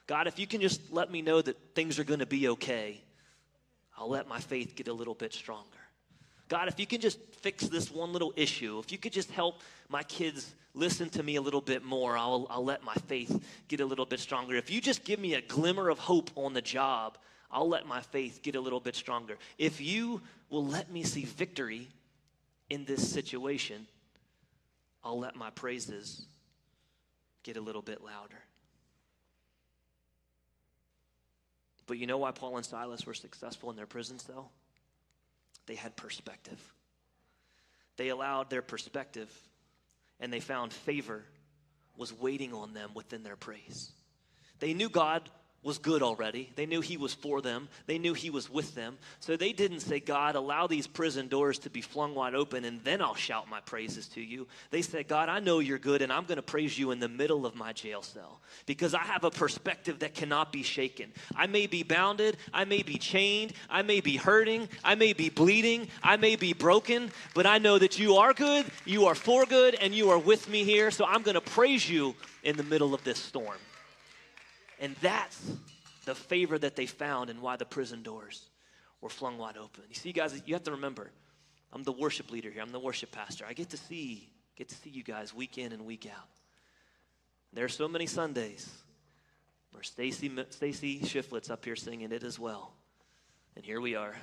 [0.07, 3.01] God, if you can just let me know that things are going to be okay,
[3.97, 5.78] I'll let my faith get a little bit stronger.
[6.49, 9.61] God, if you can just fix this one little issue, if you could just help
[9.89, 13.81] my kids listen to me a little bit more, I'll, I'll let my faith get
[13.81, 14.57] a little bit stronger.
[14.57, 17.19] If you just give me a glimmer of hope on the job,
[17.51, 19.37] I'll let my faith get a little bit stronger.
[19.59, 21.89] If you will let me see victory
[22.71, 23.87] in this situation,
[25.03, 26.27] I'll let my praises
[27.43, 28.43] get a little bit louder.
[31.87, 34.51] But you know why Paul and Silas were successful in their prison cell?
[35.69, 36.59] They had perspective.
[37.97, 39.31] They allowed their perspective
[40.19, 41.23] and they found favor
[41.97, 43.93] was waiting on them within their praise.
[44.61, 45.29] They knew God
[45.63, 46.51] was good already.
[46.55, 47.69] They knew He was for them.
[47.87, 48.97] They knew He was with them.
[49.21, 52.83] So they didn't say, God, allow these prison doors to be flung wide open and
[52.85, 54.47] then I'll shout my praises to you.
[54.71, 57.09] They said, God, I know you're good and I'm going to praise you in the
[57.09, 61.13] middle of my jail cell because I have a perspective that cannot be shaken.
[61.35, 62.37] I may be bounded.
[62.53, 63.53] I may be chained.
[63.69, 64.69] I may be hurting.
[64.85, 65.89] I may be bleeding.
[66.03, 69.75] I may be broken, but I know that you are good, you are for good,
[69.75, 70.91] and you are with me here.
[70.91, 73.59] So I'm going to praise you in the middle of this storm.
[74.81, 75.53] And that's
[76.05, 78.49] the favor that they found and why the prison doors
[79.01, 79.85] were flung wide open.
[79.89, 81.11] You see, guys, you have to remember,
[81.73, 82.63] I'm the worship leader here.
[82.63, 83.45] I'm the worship pastor.
[83.47, 86.29] I get to see, get to see you guys week in and week out.
[87.53, 88.69] There are so many Sundays
[89.73, 92.73] where Stacy Stacy Shiflett's up here singing it as well.
[93.57, 94.15] And here we are.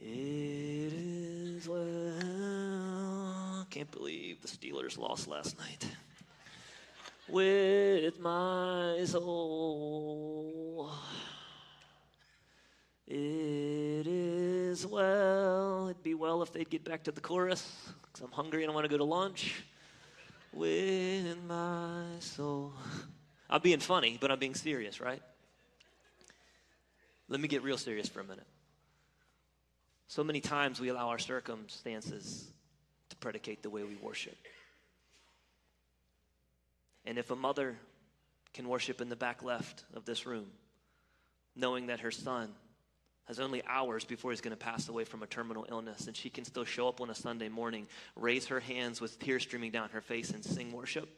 [0.00, 3.66] It is well.
[3.70, 5.86] Can't believe the Steelers lost last night
[7.28, 10.92] with my soul.
[13.06, 15.88] It is well.
[15.88, 18.74] It'd be well if they'd get back to the chorus, because I'm hungry and I
[18.74, 19.64] want to go to lunch.
[20.52, 22.72] With my soul.
[23.50, 25.20] I'm being funny, but I'm being serious, right?
[27.28, 28.46] Let me get real serious for a minute.
[30.06, 32.52] So many times we allow our circumstances
[33.10, 34.36] to predicate the way we worship.
[37.04, 37.76] And if a mother
[38.52, 40.46] can worship in the back left of this room,
[41.56, 42.50] knowing that her son
[43.26, 46.28] has only hours before he's going to pass away from a terminal illness, and she
[46.28, 47.86] can still show up on a Sunday morning,
[48.16, 51.08] raise her hands with tears streaming down her face, and sing worship,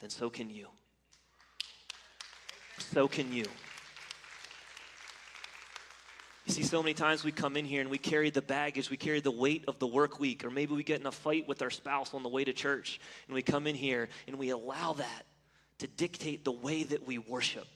[0.00, 0.66] then so can you.
[2.78, 3.44] So can you.
[6.46, 8.96] You see, so many times we come in here and we carry the baggage, we
[8.96, 11.62] carry the weight of the work week, or maybe we get in a fight with
[11.62, 14.92] our spouse on the way to church, and we come in here and we allow
[14.94, 15.26] that
[15.78, 17.66] to dictate the way that we worship.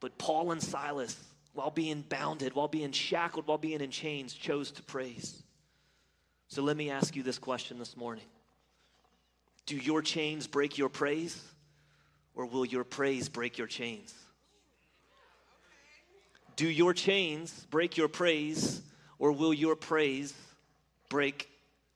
[0.00, 1.16] But Paul and Silas,
[1.54, 5.42] while being bounded, while being shackled, while being in chains, chose to praise.
[6.48, 8.24] So let me ask you this question this morning
[9.64, 11.42] Do your chains break your praise,
[12.34, 14.14] or will your praise break your chains?
[16.56, 18.82] Do your chains break your praise,
[19.18, 20.34] or will your praise
[21.08, 21.48] break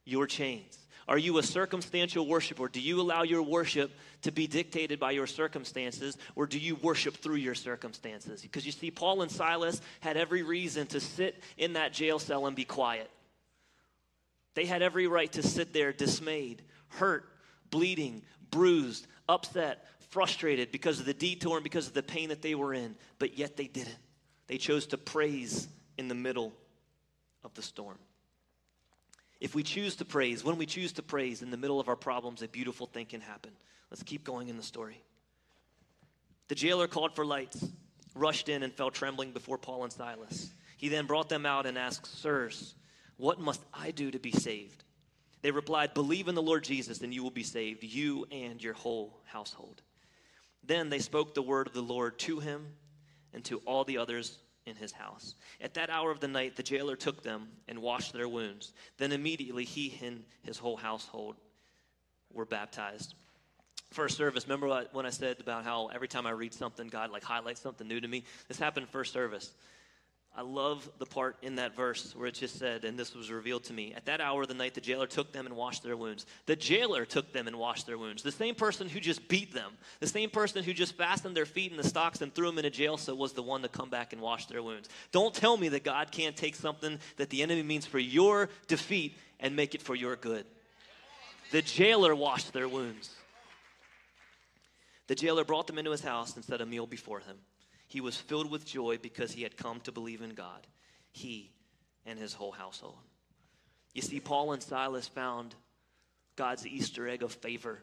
[0.05, 0.79] your chains?
[1.09, 2.69] Are you a circumstantial worshiper?
[2.69, 3.91] Do you allow your worship
[4.23, 8.43] to be dictated by your circumstances, or do you worship through your circumstances?
[8.43, 12.47] Because you see, Paul and Silas had every reason to sit in that jail cell
[12.47, 13.11] and be quiet.
[14.55, 17.25] They had every right to sit there dismayed, hurt,
[17.71, 22.55] bleeding, bruised, upset, frustrated because of the detour and because of the pain that they
[22.55, 23.97] were in, but yet they didn't.
[24.51, 26.53] They chose to praise in the middle
[27.45, 27.99] of the storm.
[29.41, 31.95] If we choose to praise, when we choose to praise in the middle of our
[31.95, 33.53] problems, a beautiful thing can happen.
[33.93, 35.01] Let's keep going in the story.
[36.49, 37.65] The jailer called for lights,
[38.17, 40.51] rushed in, and fell trembling before Paul and Silas.
[40.77, 42.75] He then brought them out and asked, Sirs,
[43.19, 44.83] what must I do to be saved?
[45.43, 48.75] They replied, Believe in the Lord Jesus, and you will be saved, you and your
[48.75, 49.81] whole household.
[50.65, 52.67] Then they spoke the word of the Lord to him
[53.35, 55.35] and to all the others in his house.
[55.61, 58.73] At that hour of the night, the jailer took them and washed their wounds.
[58.99, 61.37] Then immediately he and his whole household
[62.33, 63.15] were baptized.
[63.91, 67.25] First service, remember when I said about how every time I read something, God like
[67.25, 68.25] highlights something new to me?
[68.47, 69.53] This happened first service.
[70.37, 73.65] I love the part in that verse where it just said, and this was revealed
[73.65, 73.93] to me.
[73.95, 76.25] At that hour of the night, the jailer took them and washed their wounds.
[76.47, 78.23] The jailer took them and washed their wounds.
[78.23, 81.73] The same person who just beat them, the same person who just fastened their feet
[81.73, 83.91] in the stocks and threw them in a jail cell was the one to come
[83.91, 84.89] back and wash their wounds.
[85.11, 89.19] Don't tell me that God can't take something that the enemy means for your defeat
[89.41, 90.47] and make it for your good.
[91.51, 93.11] The jailer washed their wounds.
[95.09, 97.37] The jailer brought them into his house and set a meal before him.
[97.91, 100.65] He was filled with joy because he had come to believe in God,
[101.11, 101.51] he
[102.07, 103.01] and his whole household.
[103.95, 105.57] You see, Paul and Silas found
[106.37, 107.83] God's Easter egg of favor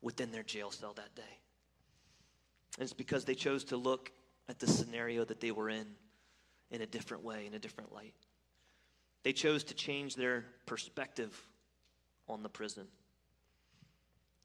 [0.00, 1.38] within their jail cell that day.
[2.78, 4.10] And it's because they chose to look
[4.48, 5.86] at the scenario that they were in
[6.70, 8.14] in a different way, in a different light.
[9.24, 11.38] They chose to change their perspective
[12.28, 12.86] on the prison.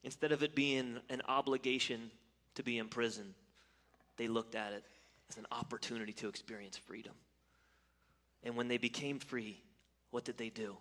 [0.03, 2.12] Instead of it being an obligation
[2.56, 3.34] to be in prison,
[4.17, 4.84] they looked at it
[5.30, 7.13] as an opportunity to experience freedom.
[8.43, 9.62] And when they became free,
[10.12, 10.77] what did they do?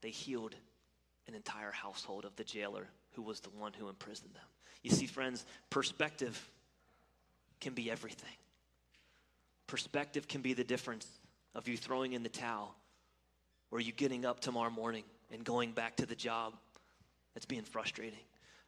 [0.00, 0.54] They healed
[1.28, 4.42] an entire household of the jailer who was the one who imprisoned them.
[4.82, 6.48] You see, friends, perspective
[7.60, 8.30] can be everything.
[9.66, 11.06] Perspective can be the difference
[11.54, 12.74] of you throwing in the towel
[13.70, 16.54] or you getting up tomorrow morning and going back to the job
[17.34, 18.18] that's being frustrating.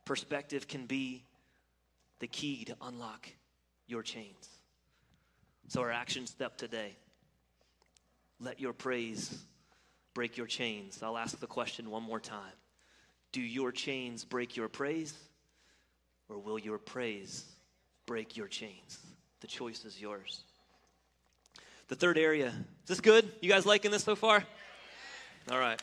[0.04, 1.24] Perspective can be
[2.22, 3.28] the key to unlock
[3.88, 4.48] your chains.
[5.66, 6.94] So, our action step today
[8.38, 9.42] let your praise
[10.14, 11.02] break your chains.
[11.02, 12.52] I'll ask the question one more time
[13.32, 15.14] Do your chains break your praise,
[16.28, 17.44] or will your praise
[18.06, 18.98] break your chains?
[19.40, 20.44] The choice is yours.
[21.88, 22.52] The third area,
[22.84, 23.28] is this good?
[23.40, 24.44] You guys liking this so far?
[25.50, 25.82] All right.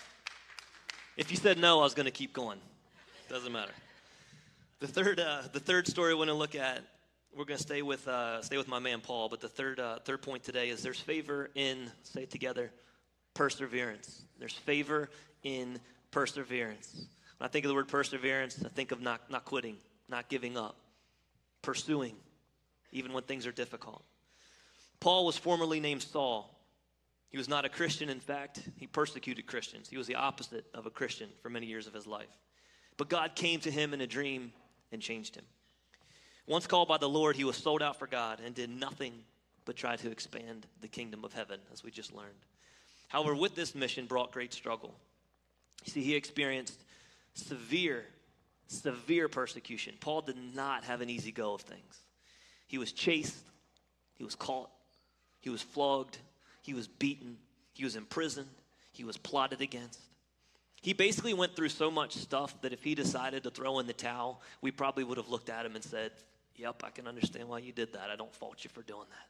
[1.18, 2.60] If you said no, I was going to keep going.
[3.28, 3.74] Doesn't matter.
[4.80, 6.82] The third, uh, the third story I want to look at,
[7.36, 10.00] we're going to stay with, uh, stay with my man Paul, but the third, uh,
[10.06, 12.72] third point today is there's favor in, say it together,
[13.34, 14.22] perseverance.
[14.40, 15.10] There's favor
[15.44, 16.94] in perseverance.
[17.40, 19.76] When I think of the word perseverance, I think of not, not quitting,
[20.08, 20.78] not giving up,
[21.62, 22.16] pursuing,
[22.94, 24.02] even when things are difficult.
[25.02, 26.58] Paul was formerly named Saul.
[27.32, 28.08] He was not a Christian.
[28.08, 29.90] In fact, he persecuted Christians.
[29.90, 32.30] He was the opposite of a Christian for many years of his life.
[32.96, 34.54] But God came to him in a dream
[34.92, 35.46] and changed him.
[36.48, 39.14] Once called by the Lord, he was sold out for God and did nothing
[39.66, 42.34] but try to expand the kingdom of heaven, as we just learned.
[43.08, 44.96] However, with this mission brought great struggle.
[45.86, 46.80] You see, he experienced
[47.36, 48.06] severe,
[48.68, 49.96] severe persecution.
[50.00, 52.02] Paul did not have an easy go of things.
[52.68, 53.46] He was chased,
[54.16, 54.70] he was caught,
[55.40, 56.18] he was flogged,
[56.62, 57.38] he was beaten,
[57.74, 58.50] he was imprisoned,
[58.92, 60.00] he was plotted against.
[60.82, 63.94] He basically went through so much stuff that if he decided to throw in the
[63.94, 66.12] towel, we probably would have looked at him and said,
[66.56, 68.10] Yep, I can understand why you did that.
[68.10, 69.28] I don't fault you for doing that.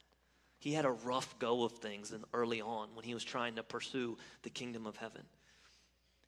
[0.58, 3.64] He had a rough go of things and early on when he was trying to
[3.64, 5.22] pursue the kingdom of heaven.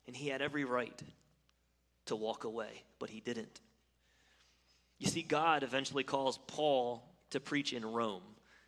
[0.06, 1.00] And he had every right
[2.06, 3.60] to walk away, but he didn't.
[4.98, 8.22] You see, God eventually calls Paul to preach in Rome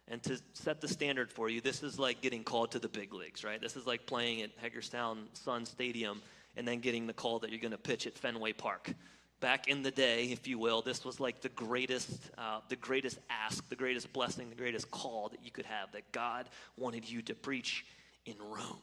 [0.09, 1.61] and to set the standard for you.
[1.61, 3.61] This is like getting called to the big leagues, right?
[3.61, 6.21] This is like playing at Hagerstown Sun Stadium
[6.57, 8.93] and then getting the call that you're going to pitch at Fenway Park.
[9.41, 13.19] Back in the day, if you will, this was like the greatest, uh, the greatest
[13.29, 15.93] ask, the greatest blessing, the greatest call that you could have.
[15.93, 17.85] That God wanted you to preach
[18.25, 18.79] in Rome.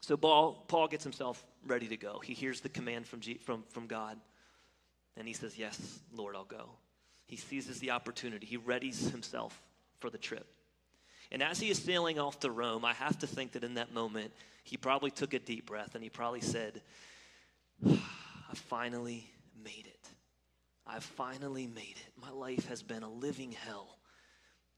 [0.00, 2.20] So Paul, Paul gets himself ready to go.
[2.22, 4.18] He hears the command from, G, from, from God,
[5.16, 6.68] and he says, "Yes, Lord, I'll go."
[7.26, 8.46] He seizes the opportunity.
[8.46, 9.60] He readies himself
[9.98, 10.46] for the trip.
[11.32, 13.94] And as he is sailing off to Rome, I have to think that in that
[13.94, 14.32] moment,
[14.64, 16.80] he probably took a deep breath and he probably said,
[17.86, 19.30] I finally
[19.62, 20.08] made it.
[20.86, 22.20] I've finally made it.
[22.20, 23.98] My life has been a living hell.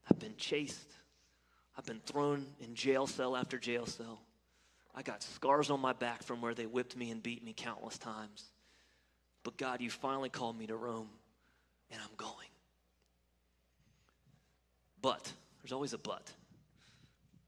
[0.09, 0.93] I've been chased.
[1.77, 4.21] I've been thrown in jail cell after jail cell.
[4.93, 7.97] I got scars on my back from where they whipped me and beat me countless
[7.97, 8.45] times.
[9.43, 11.09] But God, you finally called me to Rome,
[11.91, 12.33] and I'm going.
[15.01, 15.31] But,
[15.61, 16.31] there's always a but.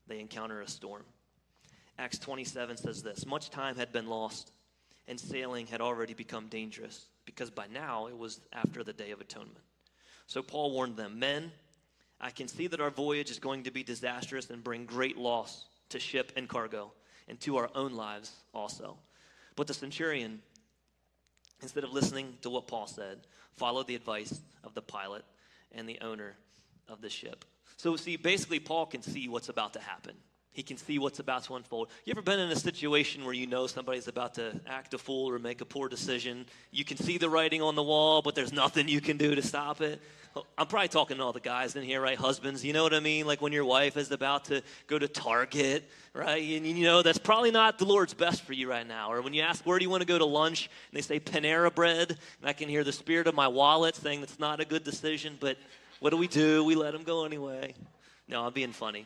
[0.08, 1.04] They encounter a storm.
[2.00, 4.52] Acts 27 says this Much time had been lost,
[5.08, 9.20] and sailing had already become dangerous, because by now it was after the Day of
[9.20, 9.60] Atonement.
[10.26, 11.52] So Paul warned them Men,
[12.22, 15.66] I can see that our voyage is going to be disastrous and bring great loss
[15.90, 16.94] to ship and cargo
[17.28, 18.98] and to our own lives also.
[19.56, 20.42] But the centurion,
[21.62, 23.20] instead of listening to what Paul said,
[23.56, 25.26] followed the advice of the pilot
[25.74, 26.36] and the owner
[26.88, 27.46] of the ship.
[27.78, 30.16] So, see, basically, Paul can see what's about to happen.
[30.52, 31.90] He can see what's about to unfold.
[32.06, 35.30] You ever been in a situation where you know somebody's about to act a fool
[35.30, 36.46] or make a poor decision?
[36.72, 39.42] You can see the writing on the wall, but there's nothing you can do to
[39.42, 40.02] stop it.
[40.58, 42.18] I'm probably talking to all the guys in here, right?
[42.18, 43.26] Husbands, you know what I mean?
[43.26, 46.42] Like when your wife is about to go to Target, right?
[46.42, 49.12] And you know that's probably not the Lord's best for you right now.
[49.12, 50.70] Or when you ask, where do you want to go to lunch?
[50.92, 52.10] And they say Panera Bread,
[52.42, 55.38] and I can hear the spirit of my wallet saying that's not a good decision,
[55.40, 55.58] but
[56.00, 56.64] what do we do?
[56.64, 57.74] We let them go anyway.
[58.28, 59.06] No, I'm being funny.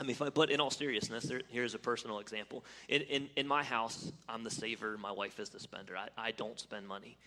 [0.00, 2.64] I mean, if I, but in all seriousness, there, here's a personal example.
[2.88, 5.94] In, in, in my house, I'm the saver, my wife is the spender.
[5.94, 7.18] I, I don't spend money.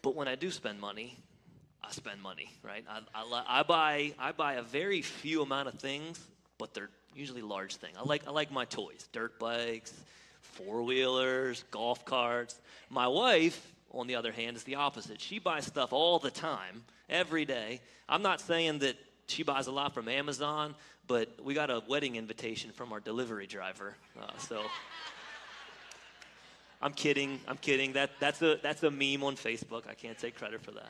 [0.00, 1.18] But when I do spend money,
[1.84, 2.84] I spend money, right?
[2.88, 6.18] I, I, I, buy, I buy a very few amount of things,
[6.56, 7.98] but they're usually large things.
[7.98, 9.92] I like, I like my toys, dirt bikes,
[10.40, 12.58] four wheelers, golf carts.
[12.88, 15.20] My wife, on the other hand, is the opposite.
[15.20, 17.80] She buys stuff all the time, every day.
[18.08, 18.96] I'm not saying that
[19.26, 20.74] she buys a lot from Amazon,
[21.12, 23.94] but we got a wedding invitation from our delivery driver.
[24.18, 24.62] Uh, so
[26.80, 27.38] I'm kidding.
[27.46, 27.92] I'm kidding.
[27.92, 29.86] That, that's, a, that's a meme on Facebook.
[29.90, 30.88] I can't take credit for that.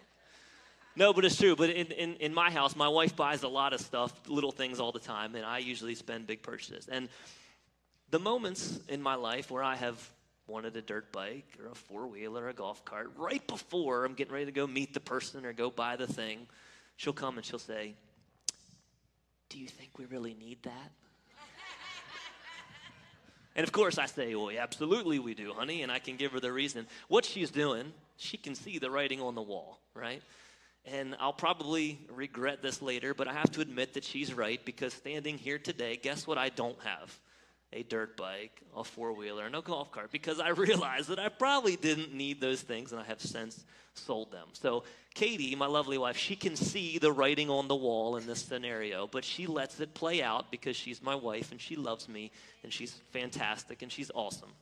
[0.95, 1.57] No, but it's true.
[1.57, 4.79] But in, in, in my house, my wife buys a lot of stuff, little things
[4.79, 6.87] all the time, and I usually spend big purchases.
[6.87, 7.09] And
[8.11, 10.09] the moments in my life where I have
[10.47, 14.15] wanted a dirt bike or a four wheeler or a golf cart, right before I'm
[14.15, 16.47] getting ready to go meet the person or go buy the thing,
[16.95, 17.95] she'll come and she'll say,
[19.53, 20.91] do you think we really need that?
[23.55, 26.33] and of course, I say, Well, yeah, absolutely we do, honey, and I can give
[26.33, 26.87] her the reason.
[27.09, 30.23] What she's doing, she can see the writing on the wall, right?
[30.87, 34.95] And I'll probably regret this later, but I have to admit that she's right because
[34.95, 37.21] standing here today, guess what I don't have?
[37.73, 41.29] A dirt bike, a four wheeler, and a golf cart because I realized that I
[41.29, 43.65] probably didn't need those things and I have since
[43.95, 44.49] sold them.
[44.53, 48.41] So Katie, my lovely wife, she can see the writing on the wall in this
[48.41, 52.31] scenario, but she lets it play out because she's my wife and she loves me
[52.63, 54.53] and she's fantastic and she's awesome.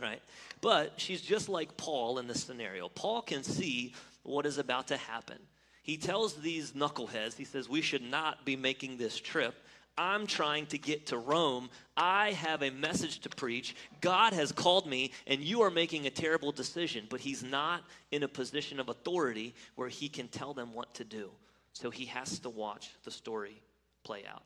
[0.00, 0.20] Right?
[0.60, 2.88] But she's just like Paul in this scenario.
[2.88, 5.38] Paul can see what is about to happen.
[5.82, 9.54] He tells these knuckleheads, he says, We should not be making this trip
[9.98, 11.70] I'm trying to get to Rome.
[11.96, 13.74] I have a message to preach.
[14.00, 17.06] God has called me, and you are making a terrible decision.
[17.08, 21.04] But he's not in a position of authority where he can tell them what to
[21.04, 21.30] do.
[21.72, 23.62] So he has to watch the story
[24.04, 24.42] play out.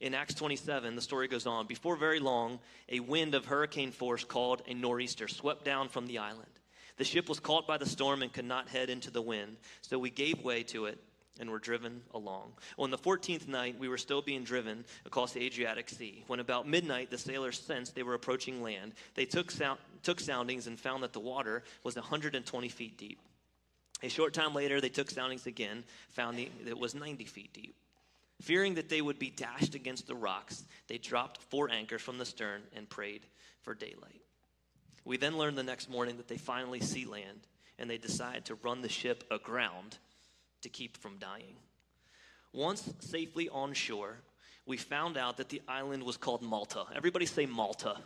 [0.00, 1.66] In Acts 27, the story goes on.
[1.66, 6.18] Before very long, a wind of hurricane force called a nor'easter swept down from the
[6.18, 6.50] island.
[6.96, 9.98] The ship was caught by the storm and could not head into the wind, so
[9.98, 10.98] we gave way to it
[11.40, 12.52] and were driven along.
[12.78, 16.24] On the 14th night, we were still being driven across the Adriatic Sea.
[16.26, 18.92] When about midnight, the sailors sensed they were approaching land.
[19.14, 19.52] They took,
[20.02, 23.18] took soundings and found that the water was 120 feet deep.
[24.02, 27.74] A short time later, they took soundings again, found the, it was 90 feet deep.
[28.42, 32.24] Fearing that they would be dashed against the rocks, they dropped four anchors from the
[32.24, 33.22] stern and prayed
[33.62, 34.20] for daylight.
[35.04, 37.46] We then learned the next morning that they finally see land,
[37.78, 39.98] and they decide to run the ship aground
[40.64, 41.56] to keep from dying.
[42.52, 44.18] Once safely on shore,
[44.66, 46.84] we found out that the island was called Malta.
[46.94, 47.88] Everybody say Malta.
[47.88, 48.02] Malta.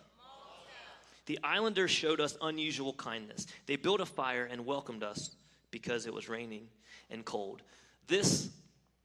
[1.26, 3.46] The islanders showed us unusual kindness.
[3.66, 5.36] They built a fire and welcomed us
[5.70, 6.68] because it was raining
[7.10, 7.62] and cold.
[8.06, 8.50] This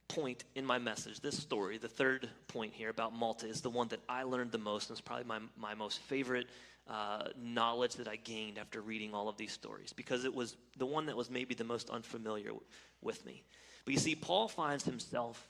[0.08, 3.88] point in my message, this story, the third point here about Malta, is the one
[3.88, 6.46] that I learned the most, and it's probably my, my most favorite
[6.88, 10.86] uh, knowledge that I gained after reading all of these stories because it was the
[10.86, 12.62] one that was maybe the most unfamiliar w-
[13.00, 13.42] with me.
[13.84, 15.48] But you see, Paul finds himself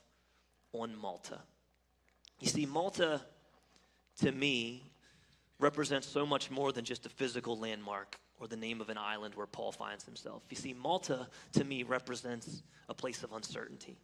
[0.73, 1.41] on Malta.
[2.41, 3.21] You see, Malta,
[4.21, 4.85] to me,
[5.59, 9.35] represents so much more than just a physical landmark or the name of an island
[9.35, 10.43] where Paul finds himself.
[10.51, 13.97] You see, Malta, to me, represents a place of uncertainty,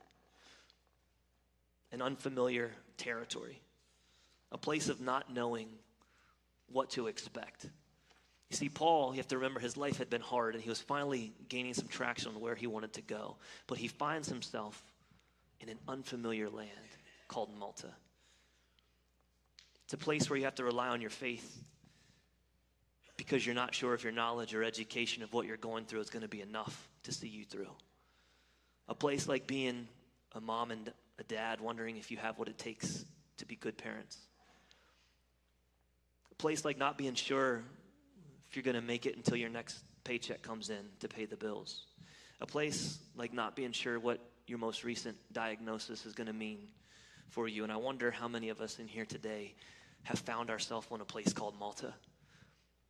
[1.93, 3.61] an unfamiliar territory,
[4.53, 5.69] a place of not knowing
[6.73, 7.67] what to expect.
[8.51, 10.81] You see, Paul, you have to remember his life had been hard and he was
[10.81, 13.37] finally gaining some traction on where he wanted to go.
[13.69, 14.83] But he finds himself
[15.61, 16.71] in an unfamiliar land
[17.29, 17.93] called Malta.
[19.85, 21.63] It's a place where you have to rely on your faith
[23.17, 26.11] because you're not sure if your knowledge or education of what you're going through is
[26.11, 27.71] going to be enough to see you through.
[28.89, 29.87] A place like being
[30.33, 33.05] a mom and a dad, wondering if you have what it takes
[33.37, 34.17] to be good parents
[36.41, 37.63] place like not being sure
[38.49, 41.37] if you're going to make it until your next paycheck comes in to pay the
[41.37, 41.85] bills.
[42.41, 46.69] A place like not being sure what your most recent diagnosis is going to mean
[47.29, 47.63] for you.
[47.63, 49.55] And I wonder how many of us in here today
[50.05, 51.93] have found ourselves in a place called Malta.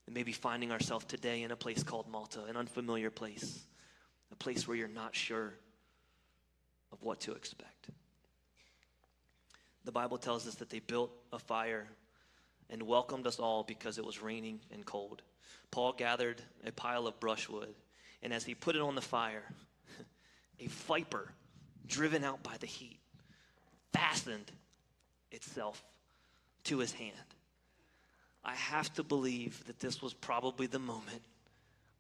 [0.07, 3.65] And maybe finding ourselves today in a place called Malta, an unfamiliar place,
[4.31, 5.55] a place where you're not sure
[6.93, 7.91] of what to expect.
[9.85, 11.89] The Bible tells us that they built a fire
[12.71, 15.23] and welcomed us all because it was raining and cold.
[15.71, 17.75] Paul gathered a pile of brushwood,
[18.23, 19.45] and as he put it on the fire,
[20.61, 21.29] a viper,
[21.87, 23.01] driven out by the heat,
[23.93, 24.51] fastened
[25.31, 25.83] itself
[26.65, 27.17] to his hand.
[28.45, 31.23] I have to believe that this was probably the moment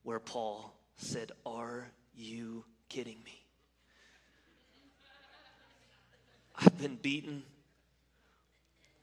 [0.03, 3.45] where Paul said, Are you kidding me?
[6.57, 7.43] I've been beaten.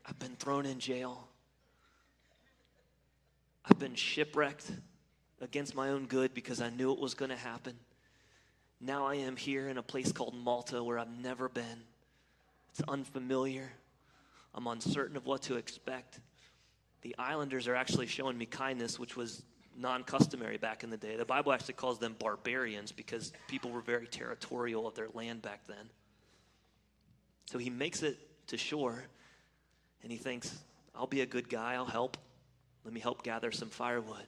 [0.05, 1.27] I've been thrown in jail.
[3.69, 4.71] I've been shipwrecked
[5.41, 7.75] against my own good because I knew it was going to happen.
[8.79, 11.83] Now I am here in a place called Malta where I've never been.
[12.69, 13.69] It's unfamiliar.
[14.53, 16.19] I'm uncertain of what to expect.
[17.01, 19.43] The islanders are actually showing me kindness, which was
[19.77, 21.17] non customary back in the day.
[21.17, 25.67] The Bible actually calls them barbarians because people were very territorial of their land back
[25.67, 25.89] then.
[27.45, 29.03] So he makes it to shore
[30.03, 30.57] and he thinks,
[30.95, 32.17] I'll be a good guy, I'll help.
[32.87, 34.23] Let me help gather some firewood.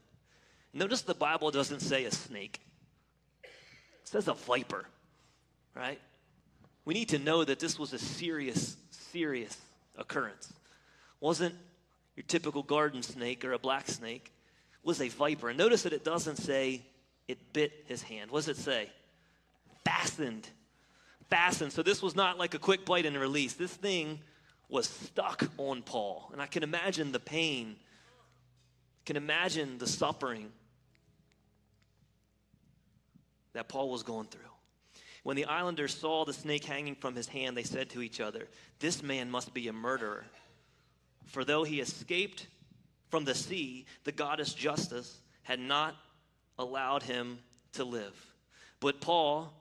[0.74, 2.60] Notice the Bible doesn't say a snake,
[3.41, 3.49] it
[4.03, 4.84] says a viper,
[5.74, 5.97] right?
[6.84, 9.55] We need to know that this was a serious, serious
[9.97, 10.51] occurrence.
[11.22, 11.55] Wasn't
[12.18, 14.34] your typical garden snake or a black snake,
[14.84, 15.47] was a viper.
[15.47, 16.82] And notice that it doesn't say
[17.30, 18.30] it bit his hand.
[18.30, 18.89] What does it say?
[19.86, 20.49] Fastened.
[21.30, 21.72] Fastened.
[21.72, 23.53] So this was not like a quick bite and release.
[23.53, 24.20] This thing
[24.68, 26.30] was stuck on Paul.
[26.34, 27.78] And I can imagine the pain,
[29.10, 30.51] can imagine the suffering
[33.53, 34.41] that Paul was going through.
[35.24, 38.47] When the islanders saw the snake hanging from his hand, they said to each other,
[38.78, 40.26] This man must be a murderer.
[41.26, 42.45] For though he escaped
[43.10, 45.95] from the sea, the goddess Justice had not
[46.60, 47.39] allowed him
[47.74, 48.14] to live.
[48.80, 49.51] But Paul,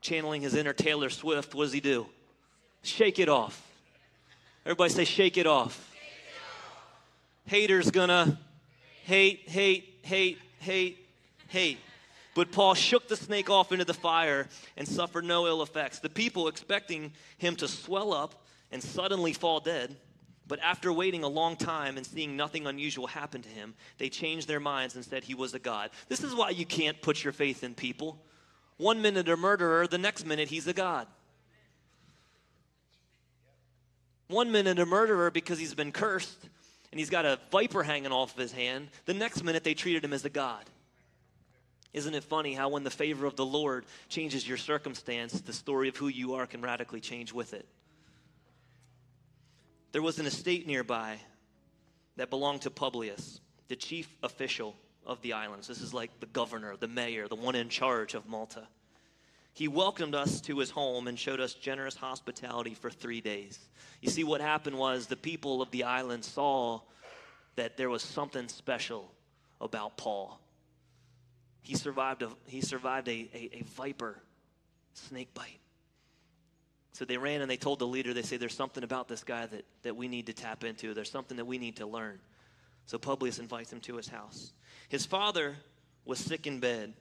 [0.00, 2.06] channeling his inner Taylor Swift, what does he do?
[2.82, 3.70] Shake it off.
[4.66, 5.94] Everybody say, shake it off.
[7.46, 8.36] Haters gonna
[9.10, 10.98] hate, hate, hate, hate,
[11.48, 11.78] hate.
[12.36, 14.46] But Paul shook the snake off into the fire
[14.76, 15.98] and suffered no ill effects.
[15.98, 19.96] The people, expecting him to swell up and suddenly fall dead,
[20.46, 24.46] but after waiting a long time and seeing nothing unusual happen to him, they changed
[24.46, 25.90] their minds and said he was a god.
[26.08, 28.22] This is why you can't put your faith in people.
[28.76, 31.08] One minute a murderer, the next minute he's a god.
[34.28, 36.48] One minute a murderer because he's been cursed
[36.90, 40.04] and he's got a viper hanging off of his hand, the next minute they treated
[40.04, 40.64] him as a god.
[41.92, 45.88] Isn't it funny how, when the favor of the Lord changes your circumstance, the story
[45.88, 47.66] of who you are can radically change with it?
[49.92, 51.18] There was an estate nearby
[52.16, 55.66] that belonged to Publius, the chief official of the islands.
[55.66, 58.68] This is like the governor, the mayor, the one in charge of Malta.
[59.52, 63.58] He welcomed us to his home and showed us generous hospitality for three days.
[64.00, 66.80] You see, what happened was the people of the island saw
[67.56, 69.12] that there was something special
[69.60, 70.40] about Paul.
[71.62, 74.16] He survived a, he survived a, a, a viper
[74.94, 75.58] snake bite.
[76.92, 79.46] So they ran and they told the leader, they say, There's something about this guy
[79.46, 80.94] that, that we need to tap into.
[80.94, 82.18] There's something that we need to learn.
[82.86, 84.52] So Publius invites him to his house.
[84.88, 85.56] His father
[86.04, 86.94] was sick in bed,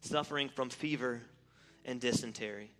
[0.00, 1.22] suffering from fever
[1.84, 2.70] and dysentery.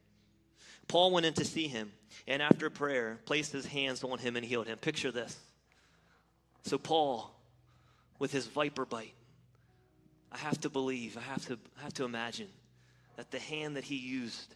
[0.89, 1.93] Paul went in to see him,
[2.27, 4.79] and after prayer, placed his hands on him and healed him.
[4.79, 5.39] Picture this.
[6.65, 7.35] So, Paul,
[8.19, 9.15] with his viper bite,
[10.31, 12.49] I have to believe, I have to, I have to imagine
[13.17, 14.55] that the hand that he used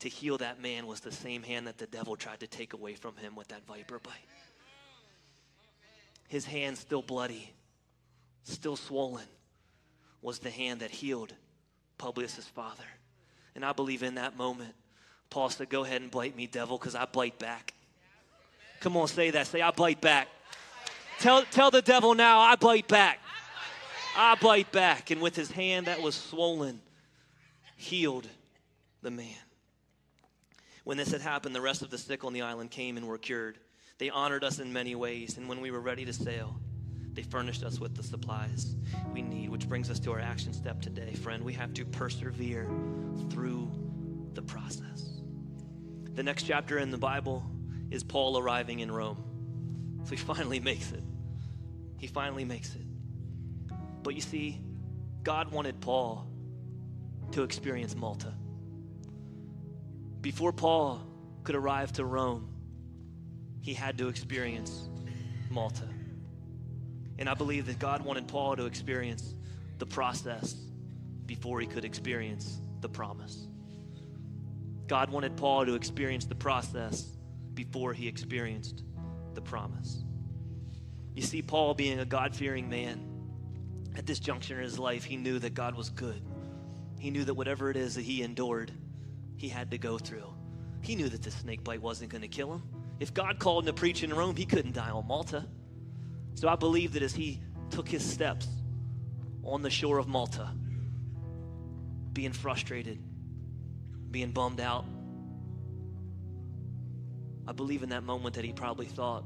[0.00, 2.94] to heal that man was the same hand that the devil tried to take away
[2.94, 4.12] from him with that viper bite.
[6.28, 7.52] His hand, still bloody,
[8.44, 9.26] still swollen,
[10.22, 11.34] was the hand that healed
[11.96, 12.84] Publius' father.
[13.58, 14.72] And I believe in that moment,
[15.30, 17.74] Paul said, Go ahead and bite me, devil, because I bite back.
[18.78, 19.48] Come on, say that.
[19.48, 20.28] Say, I bite back.
[21.18, 23.18] Tell, tell the devil now, I bite back.
[24.16, 25.10] I bite back.
[25.10, 26.80] And with his hand that was swollen,
[27.76, 28.28] healed
[29.02, 29.34] the man.
[30.84, 33.18] When this had happened, the rest of the sick on the island came and were
[33.18, 33.58] cured.
[33.98, 36.54] They honored us in many ways, and when we were ready to sail,
[37.18, 38.76] they furnished us with the supplies
[39.12, 41.42] we need, which brings us to our action step today, friend.
[41.42, 42.70] We have to persevere
[43.28, 43.72] through
[44.34, 45.20] the process.
[46.14, 47.44] The next chapter in the Bible
[47.90, 50.00] is Paul arriving in Rome.
[50.04, 51.02] So he finally makes it.
[51.96, 52.86] He finally makes it.
[54.04, 54.60] But you see,
[55.24, 56.24] God wanted Paul
[57.32, 58.32] to experience Malta.
[60.20, 61.04] Before Paul
[61.42, 62.48] could arrive to Rome,
[63.60, 64.88] he had to experience
[65.50, 65.88] Malta.
[67.18, 69.34] And I believe that God wanted Paul to experience
[69.78, 70.54] the process
[71.26, 73.48] before he could experience the promise.
[74.86, 77.04] God wanted Paul to experience the process
[77.54, 78.84] before he experienced
[79.34, 80.04] the promise.
[81.14, 83.04] You see, Paul, being a God fearing man,
[83.96, 86.22] at this juncture in his life, he knew that God was good.
[86.98, 88.72] He knew that whatever it is that he endured,
[89.36, 90.32] he had to go through.
[90.80, 92.62] He knew that the snake bite wasn't going to kill him.
[93.00, 95.44] If God called him to preach in Rome, he couldn't die on Malta.
[96.38, 98.46] So I believe that as he took his steps
[99.42, 100.48] on the shore of Malta,
[102.12, 103.02] being frustrated,
[104.12, 104.84] being bummed out,
[107.44, 109.24] I believe in that moment that he probably thought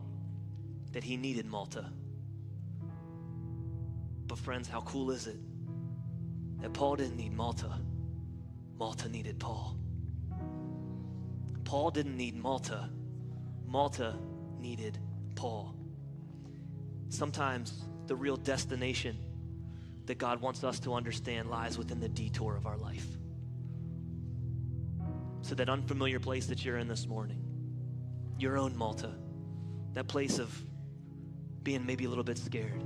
[0.93, 1.93] that he needed Malta.
[4.27, 5.37] But, friends, how cool is it
[6.63, 7.79] that Paul didn't need Malta?
[8.79, 9.77] Malta needed Paul.
[11.65, 12.89] Paul didn't need Malta,
[13.67, 14.17] Malta
[14.59, 14.97] needed
[15.35, 15.77] Paul.
[17.13, 19.19] Sometimes the real destination
[20.07, 23.07] that God wants us to understand lies within the detour of our life.
[25.43, 27.45] So, that unfamiliar place that you're in this morning,
[28.39, 29.11] your own Malta,
[29.93, 30.59] that place of
[31.63, 32.83] being maybe a little bit scared,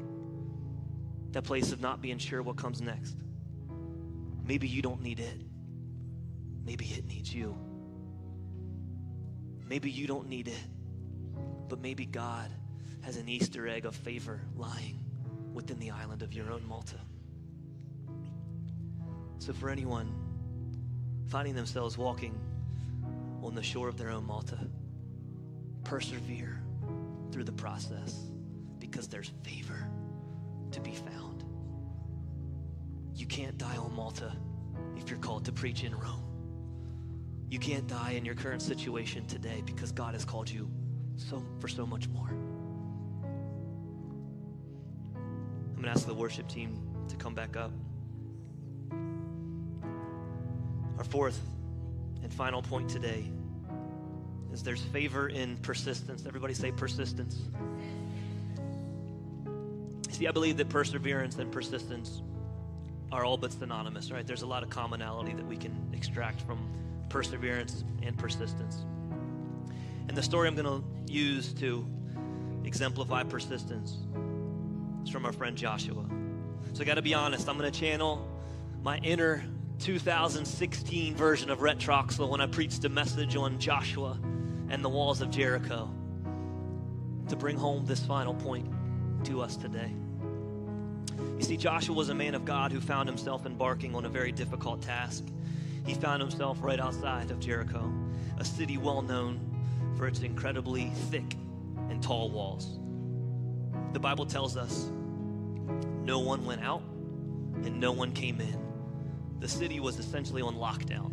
[1.31, 3.14] that place of not being sure what comes next.
[4.45, 5.41] Maybe you don't need it,
[6.64, 7.57] maybe it needs you.
[9.68, 10.66] Maybe you don't need it,
[11.68, 12.51] but maybe God
[13.07, 14.98] has an Easter egg of favor lying
[15.54, 16.96] within the island of your own Malta.
[19.38, 20.12] So, for anyone
[21.28, 22.36] finding themselves walking
[23.44, 24.59] on the shore of their own Malta,
[25.84, 26.61] persevere
[27.30, 28.24] through the process
[28.80, 29.88] because there's favor
[30.72, 31.44] to be found.
[33.14, 34.32] You can't die on Malta
[34.96, 36.24] if you're called to preach in Rome.
[37.50, 40.68] You can't die in your current situation today because God has called you
[41.14, 42.32] so for so much more.
[45.89, 46.78] Ask the worship team
[47.09, 47.70] to come back up.
[50.99, 51.41] Our fourth
[52.22, 53.24] and final point today
[54.53, 56.26] is there's favor in persistence.
[56.26, 57.41] Everybody say persistence.
[60.11, 62.22] See, I believe that perseverance and persistence
[63.12, 64.26] are all but synonymous, right?
[64.26, 66.59] There's a lot of commonality that we can extract from
[67.09, 68.84] perseverance and persistence.
[70.09, 71.87] And the story I'm going to use to
[72.64, 73.99] exemplify persistence
[75.07, 76.04] is from our friend Joshua.
[76.72, 78.26] So I got to be honest, I'm going to channel
[78.82, 79.44] my inner
[79.78, 84.18] 2016 version of Rhet when I preached a message on Joshua
[84.68, 85.88] and the walls of Jericho
[87.28, 88.66] to bring home this final point
[89.24, 89.94] to us today.
[91.38, 94.32] You see, Joshua was a man of God who found himself embarking on a very
[94.32, 95.24] difficult task.
[95.86, 97.92] He found himself right outside of Jericho,
[98.38, 99.40] a city well known
[99.96, 101.36] for its incredibly thick
[101.90, 102.80] and tall walls.
[103.97, 104.90] The Bible tells us
[106.05, 106.82] no one went out
[107.64, 108.59] and no one came in.
[109.40, 111.12] The city was essentially on lockdown.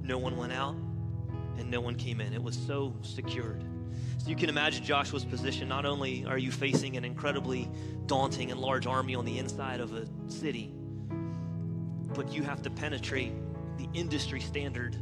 [0.00, 0.76] No one went out
[1.58, 2.32] and no one came in.
[2.32, 3.64] It was so secured.
[4.18, 5.66] So you can imagine Joshua's position.
[5.66, 7.68] Not only are you facing an incredibly
[8.06, 10.72] daunting and large army on the inside of a city,
[12.14, 13.32] but you have to penetrate
[13.78, 14.94] the industry standard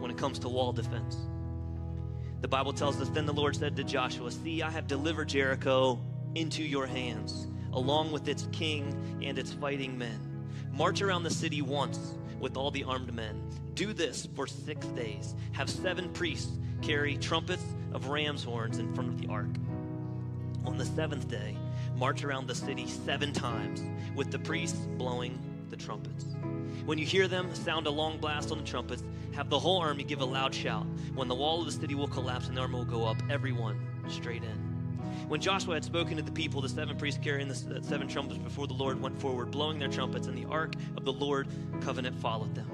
[0.00, 1.16] when it comes to wall defense.
[2.42, 6.00] The Bible tells us then the Lord said to Joshua, See, I have delivered Jericho
[6.34, 10.18] into your hands, along with its king and its fighting men.
[10.72, 13.40] March around the city once with all the armed men.
[13.74, 15.36] Do this for six days.
[15.52, 19.54] Have seven priests carry trumpets of ram's horns in front of the ark.
[20.64, 21.56] On the seventh day,
[21.94, 23.84] march around the city seven times
[24.16, 25.38] with the priests blowing
[25.72, 26.26] the trumpets.
[26.84, 29.02] When you hear them sound a long blast on the trumpets,
[29.32, 30.86] have the whole army give a loud shout.
[31.14, 33.80] When the wall of the city will collapse and the army will go up, everyone
[34.08, 34.72] straight in.
[35.28, 38.66] When Joshua had spoken to the people, the seven priests carrying the seven trumpets before
[38.66, 41.48] the Lord went forward, blowing their trumpets, and the ark of the Lord
[41.80, 42.68] covenant followed them.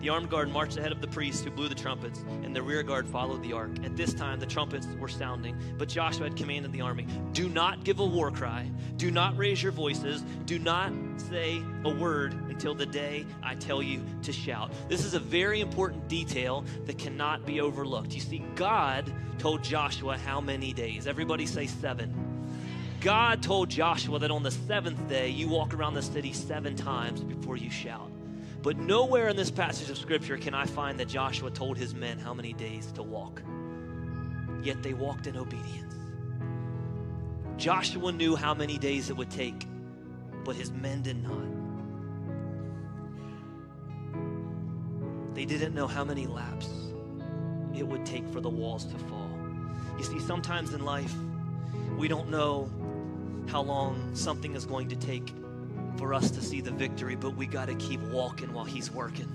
[0.00, 2.82] The armed guard marched ahead of the priests who blew the trumpets, and the rear
[2.82, 3.70] guard followed the ark.
[3.82, 7.82] At this time, the trumpets were sounding, but Joshua had commanded the army Do not
[7.82, 12.74] give a war cry, do not raise your voices, do not say a word until
[12.74, 14.70] the day I tell you to shout.
[14.88, 18.14] This is a very important detail that cannot be overlooked.
[18.14, 21.06] You see, God told Joshua how many days?
[21.06, 22.14] Everybody say seven.
[23.00, 27.22] God told Joshua that on the seventh day you walk around the city seven times
[27.22, 28.10] before you shout.
[28.62, 32.18] But nowhere in this passage of scripture can I find that Joshua told his men
[32.18, 33.42] how many days to walk.
[34.62, 35.94] Yet they walked in obedience.
[37.56, 39.66] Joshua knew how many days it would take,
[40.46, 41.42] but his men did not.
[45.34, 46.70] They didn't know how many laps
[47.74, 49.28] it would take for the walls to fall.
[49.98, 51.12] You see, sometimes in life,
[51.98, 52.70] we don't know
[53.48, 55.34] how long something is going to take
[55.98, 59.32] for us to see the victory, but we got to keep walking while He's working.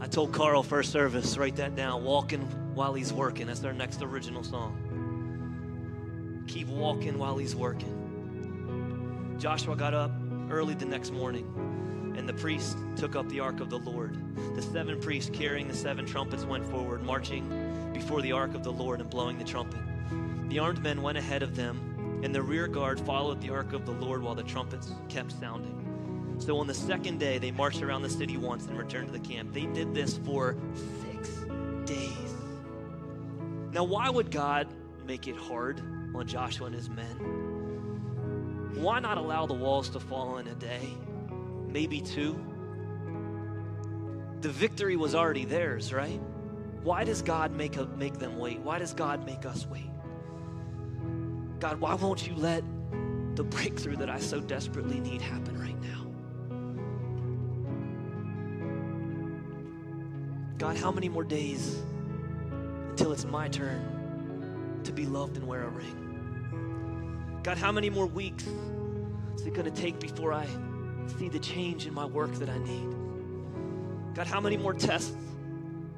[0.00, 2.04] I told Carl first service, write that down.
[2.04, 2.42] Walking
[2.74, 3.46] while he's working.
[3.46, 4.76] That's our next original song.
[6.46, 8.03] Keep walking while he's working.
[9.38, 10.12] Joshua got up
[10.50, 11.44] early the next morning,
[12.16, 14.16] and the priest took up the ark of the Lord.
[14.54, 18.72] The seven priests carrying the seven trumpets went forward, marching before the ark of the
[18.72, 19.80] Lord and blowing the trumpet.
[20.48, 23.86] The armed men went ahead of them, and the rear guard followed the ark of
[23.86, 25.80] the Lord while the trumpets kept sounding.
[26.38, 29.26] So on the second day, they marched around the city once and returned to the
[29.26, 29.52] camp.
[29.52, 30.56] They did this for
[31.02, 31.30] six
[31.84, 32.34] days.
[33.72, 34.68] Now, why would God
[35.06, 35.80] make it hard
[36.14, 37.43] on Joshua and his men?
[38.74, 40.88] Why not allow the walls to fall in a day,
[41.68, 42.38] maybe two?
[44.40, 46.20] The victory was already theirs, right?
[46.82, 48.60] Why does God make, a, make them wait?
[48.60, 49.90] Why does God make us wait?
[51.60, 52.62] God, why won't you let
[53.36, 56.06] the breakthrough that I so desperately need happen right now?
[60.58, 61.82] God, how many more days
[62.90, 66.03] until it's my turn to be loved and wear a ring?
[67.44, 68.46] God, how many more weeks
[69.34, 70.46] is it going to take before I
[71.18, 72.96] see the change in my work that I need?
[74.14, 75.14] God, how many more tests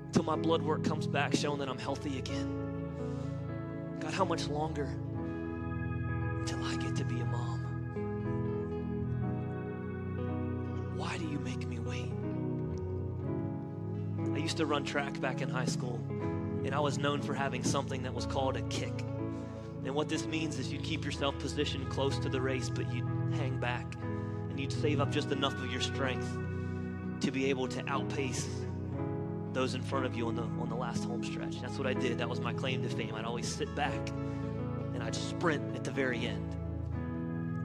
[0.07, 3.97] until my blood work comes back showing that I'm healthy again?
[4.01, 4.89] God, how much longer
[6.41, 7.61] until I get to be a mom?
[10.97, 12.11] Why do you make me wait?
[14.35, 16.01] I used to run track back in high school,
[16.65, 19.05] and I was known for having something that was called a kick.
[19.87, 23.07] And what this means is you'd keep yourself positioned close to the race, but you'd
[23.35, 23.95] hang back
[24.51, 26.29] and you'd save up just enough of your strength
[27.21, 28.49] to be able to outpace
[29.53, 31.61] those in front of you on the on the last home stretch.
[31.63, 32.19] That's what I did.
[32.19, 33.15] That was my claim to fame.
[33.15, 34.09] I'd always sit back
[34.93, 36.57] and I'd sprint at the very end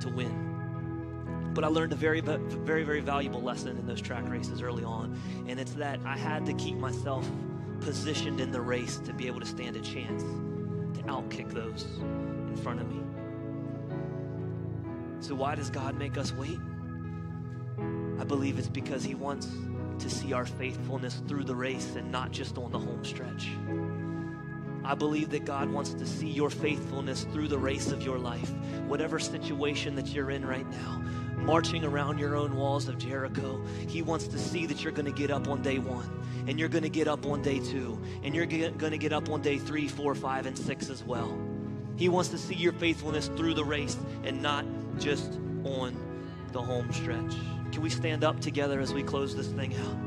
[0.01, 1.51] to win.
[1.55, 5.19] But I learned a very, very, very valuable lesson in those track races early on,
[5.47, 7.27] and it's that I had to keep myself
[7.81, 10.23] positioned in the race to be able to stand a chance
[11.01, 13.01] to outkick those in front of me.
[15.19, 16.59] So why does God make us wait?
[18.19, 19.47] I believe it's because He wants
[19.99, 23.49] to see our faithfulness through the race and not just on the home stretch.
[24.83, 28.51] I believe that God wants to see your faithfulness through the race of your life,
[28.87, 31.03] whatever situation that you're in right now,
[31.41, 33.61] marching around your own walls of Jericho.
[33.87, 36.09] He wants to see that you're going to get up on day one,
[36.47, 39.29] and you're going to get up on day two, and you're going to get up
[39.29, 41.37] on day three, four, five, and six as well.
[41.97, 44.65] He wants to see your faithfulness through the race and not
[44.97, 45.95] just on
[46.51, 47.35] the home stretch.
[47.71, 49.97] Can we stand up together as we close this thing out?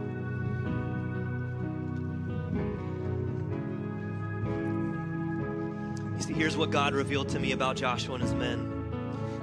[6.16, 8.74] You see, here's what God revealed to me about Joshua and his men.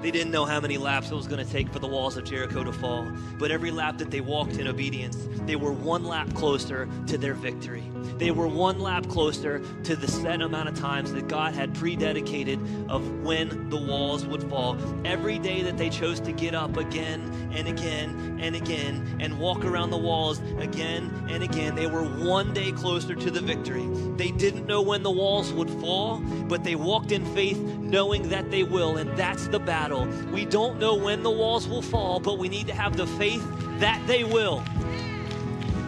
[0.02, 2.24] They didn't know how many laps it was going to take for the walls of
[2.24, 6.34] Jericho to fall, but every lap that they walked in obedience, they were one lap
[6.34, 7.84] closer to their victory.
[8.18, 12.60] They were one lap closer to the set amount of times that God had prededicated
[12.90, 14.76] of when the walls would fall.
[15.06, 19.64] Every day that they chose to get up again and again and again and walk
[19.66, 23.88] around the walls again and again, they were one day closer to the victory.
[24.18, 28.50] They didn't know when the walls would fall, but they walked in faith knowing that
[28.50, 29.91] they will, and that's the battle.
[29.92, 33.46] We don't know when the walls will fall, but we need to have the faith
[33.80, 34.64] that they will.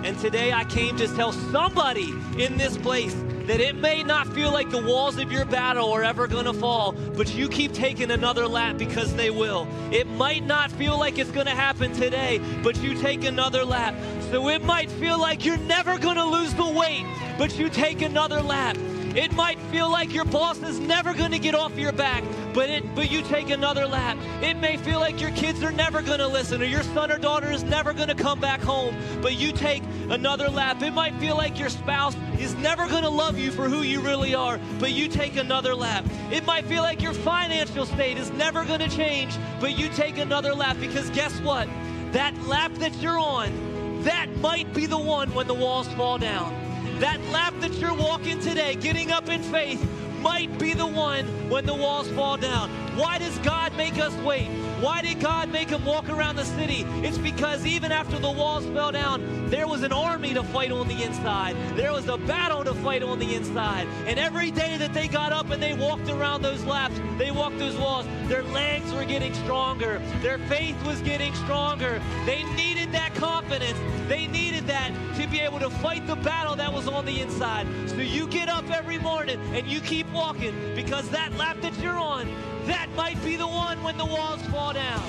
[0.04, 4.52] And today I came to tell somebody in this place that it may not feel
[4.52, 8.12] like the walls of your battle are ever going to fall, but you keep taking
[8.12, 9.68] another lap because they will.
[9.92, 13.96] It might not feel like it's going to happen today, but you take another lap.
[14.32, 17.06] So it might feel like you're never going to lose the weight,
[17.38, 18.76] but you take another lap.
[19.16, 22.24] It might feel like your boss is never going to get off your back,
[22.54, 24.18] but it but you take another lap.
[24.42, 27.18] It may feel like your kids are never going to listen or your son or
[27.18, 30.82] daughter is never going to come back home, but you take another lap.
[30.82, 34.02] It might feel like your spouse is never going to love you for who you
[34.02, 36.06] really are, but you take another lap.
[36.32, 40.18] It might feel like your financial state is never going to change, but you take
[40.18, 41.68] another lap because guess what?
[42.12, 46.54] That lap that you're on, that might be the one when the walls fall down.
[47.00, 49.82] That lap that you're walking today, getting up in faith,
[50.24, 52.70] might be the one when the walls fall down.
[52.96, 54.48] Why does God make us wait?
[54.84, 56.86] Why did God make him walk around the city?
[57.04, 60.90] It's because even after the walls fell down, there was an army to fight on
[60.90, 61.56] the inside.
[61.78, 63.88] There was a battle to fight on the inside.
[64.08, 67.60] And every day that they got up and they walked around those laps, they walked
[67.60, 70.02] those walls, their legs were getting stronger.
[70.22, 72.02] Their faith was getting stronger.
[72.26, 73.80] They needed that confidence.
[74.10, 77.68] They needed that to be able to fight the battle that was on the inside.
[77.90, 81.98] So you get up every morning and you keep walking because that lap that you're
[81.98, 82.28] on,
[82.66, 85.04] that might be the one when the walls fall down.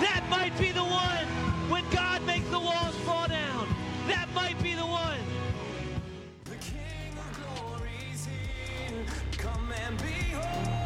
[0.00, 1.26] That might be the one
[1.70, 3.66] when God makes the walls fall down.
[4.08, 5.18] That might be the one.
[6.44, 9.06] The King of Glory's here.
[9.38, 10.81] Come and behold.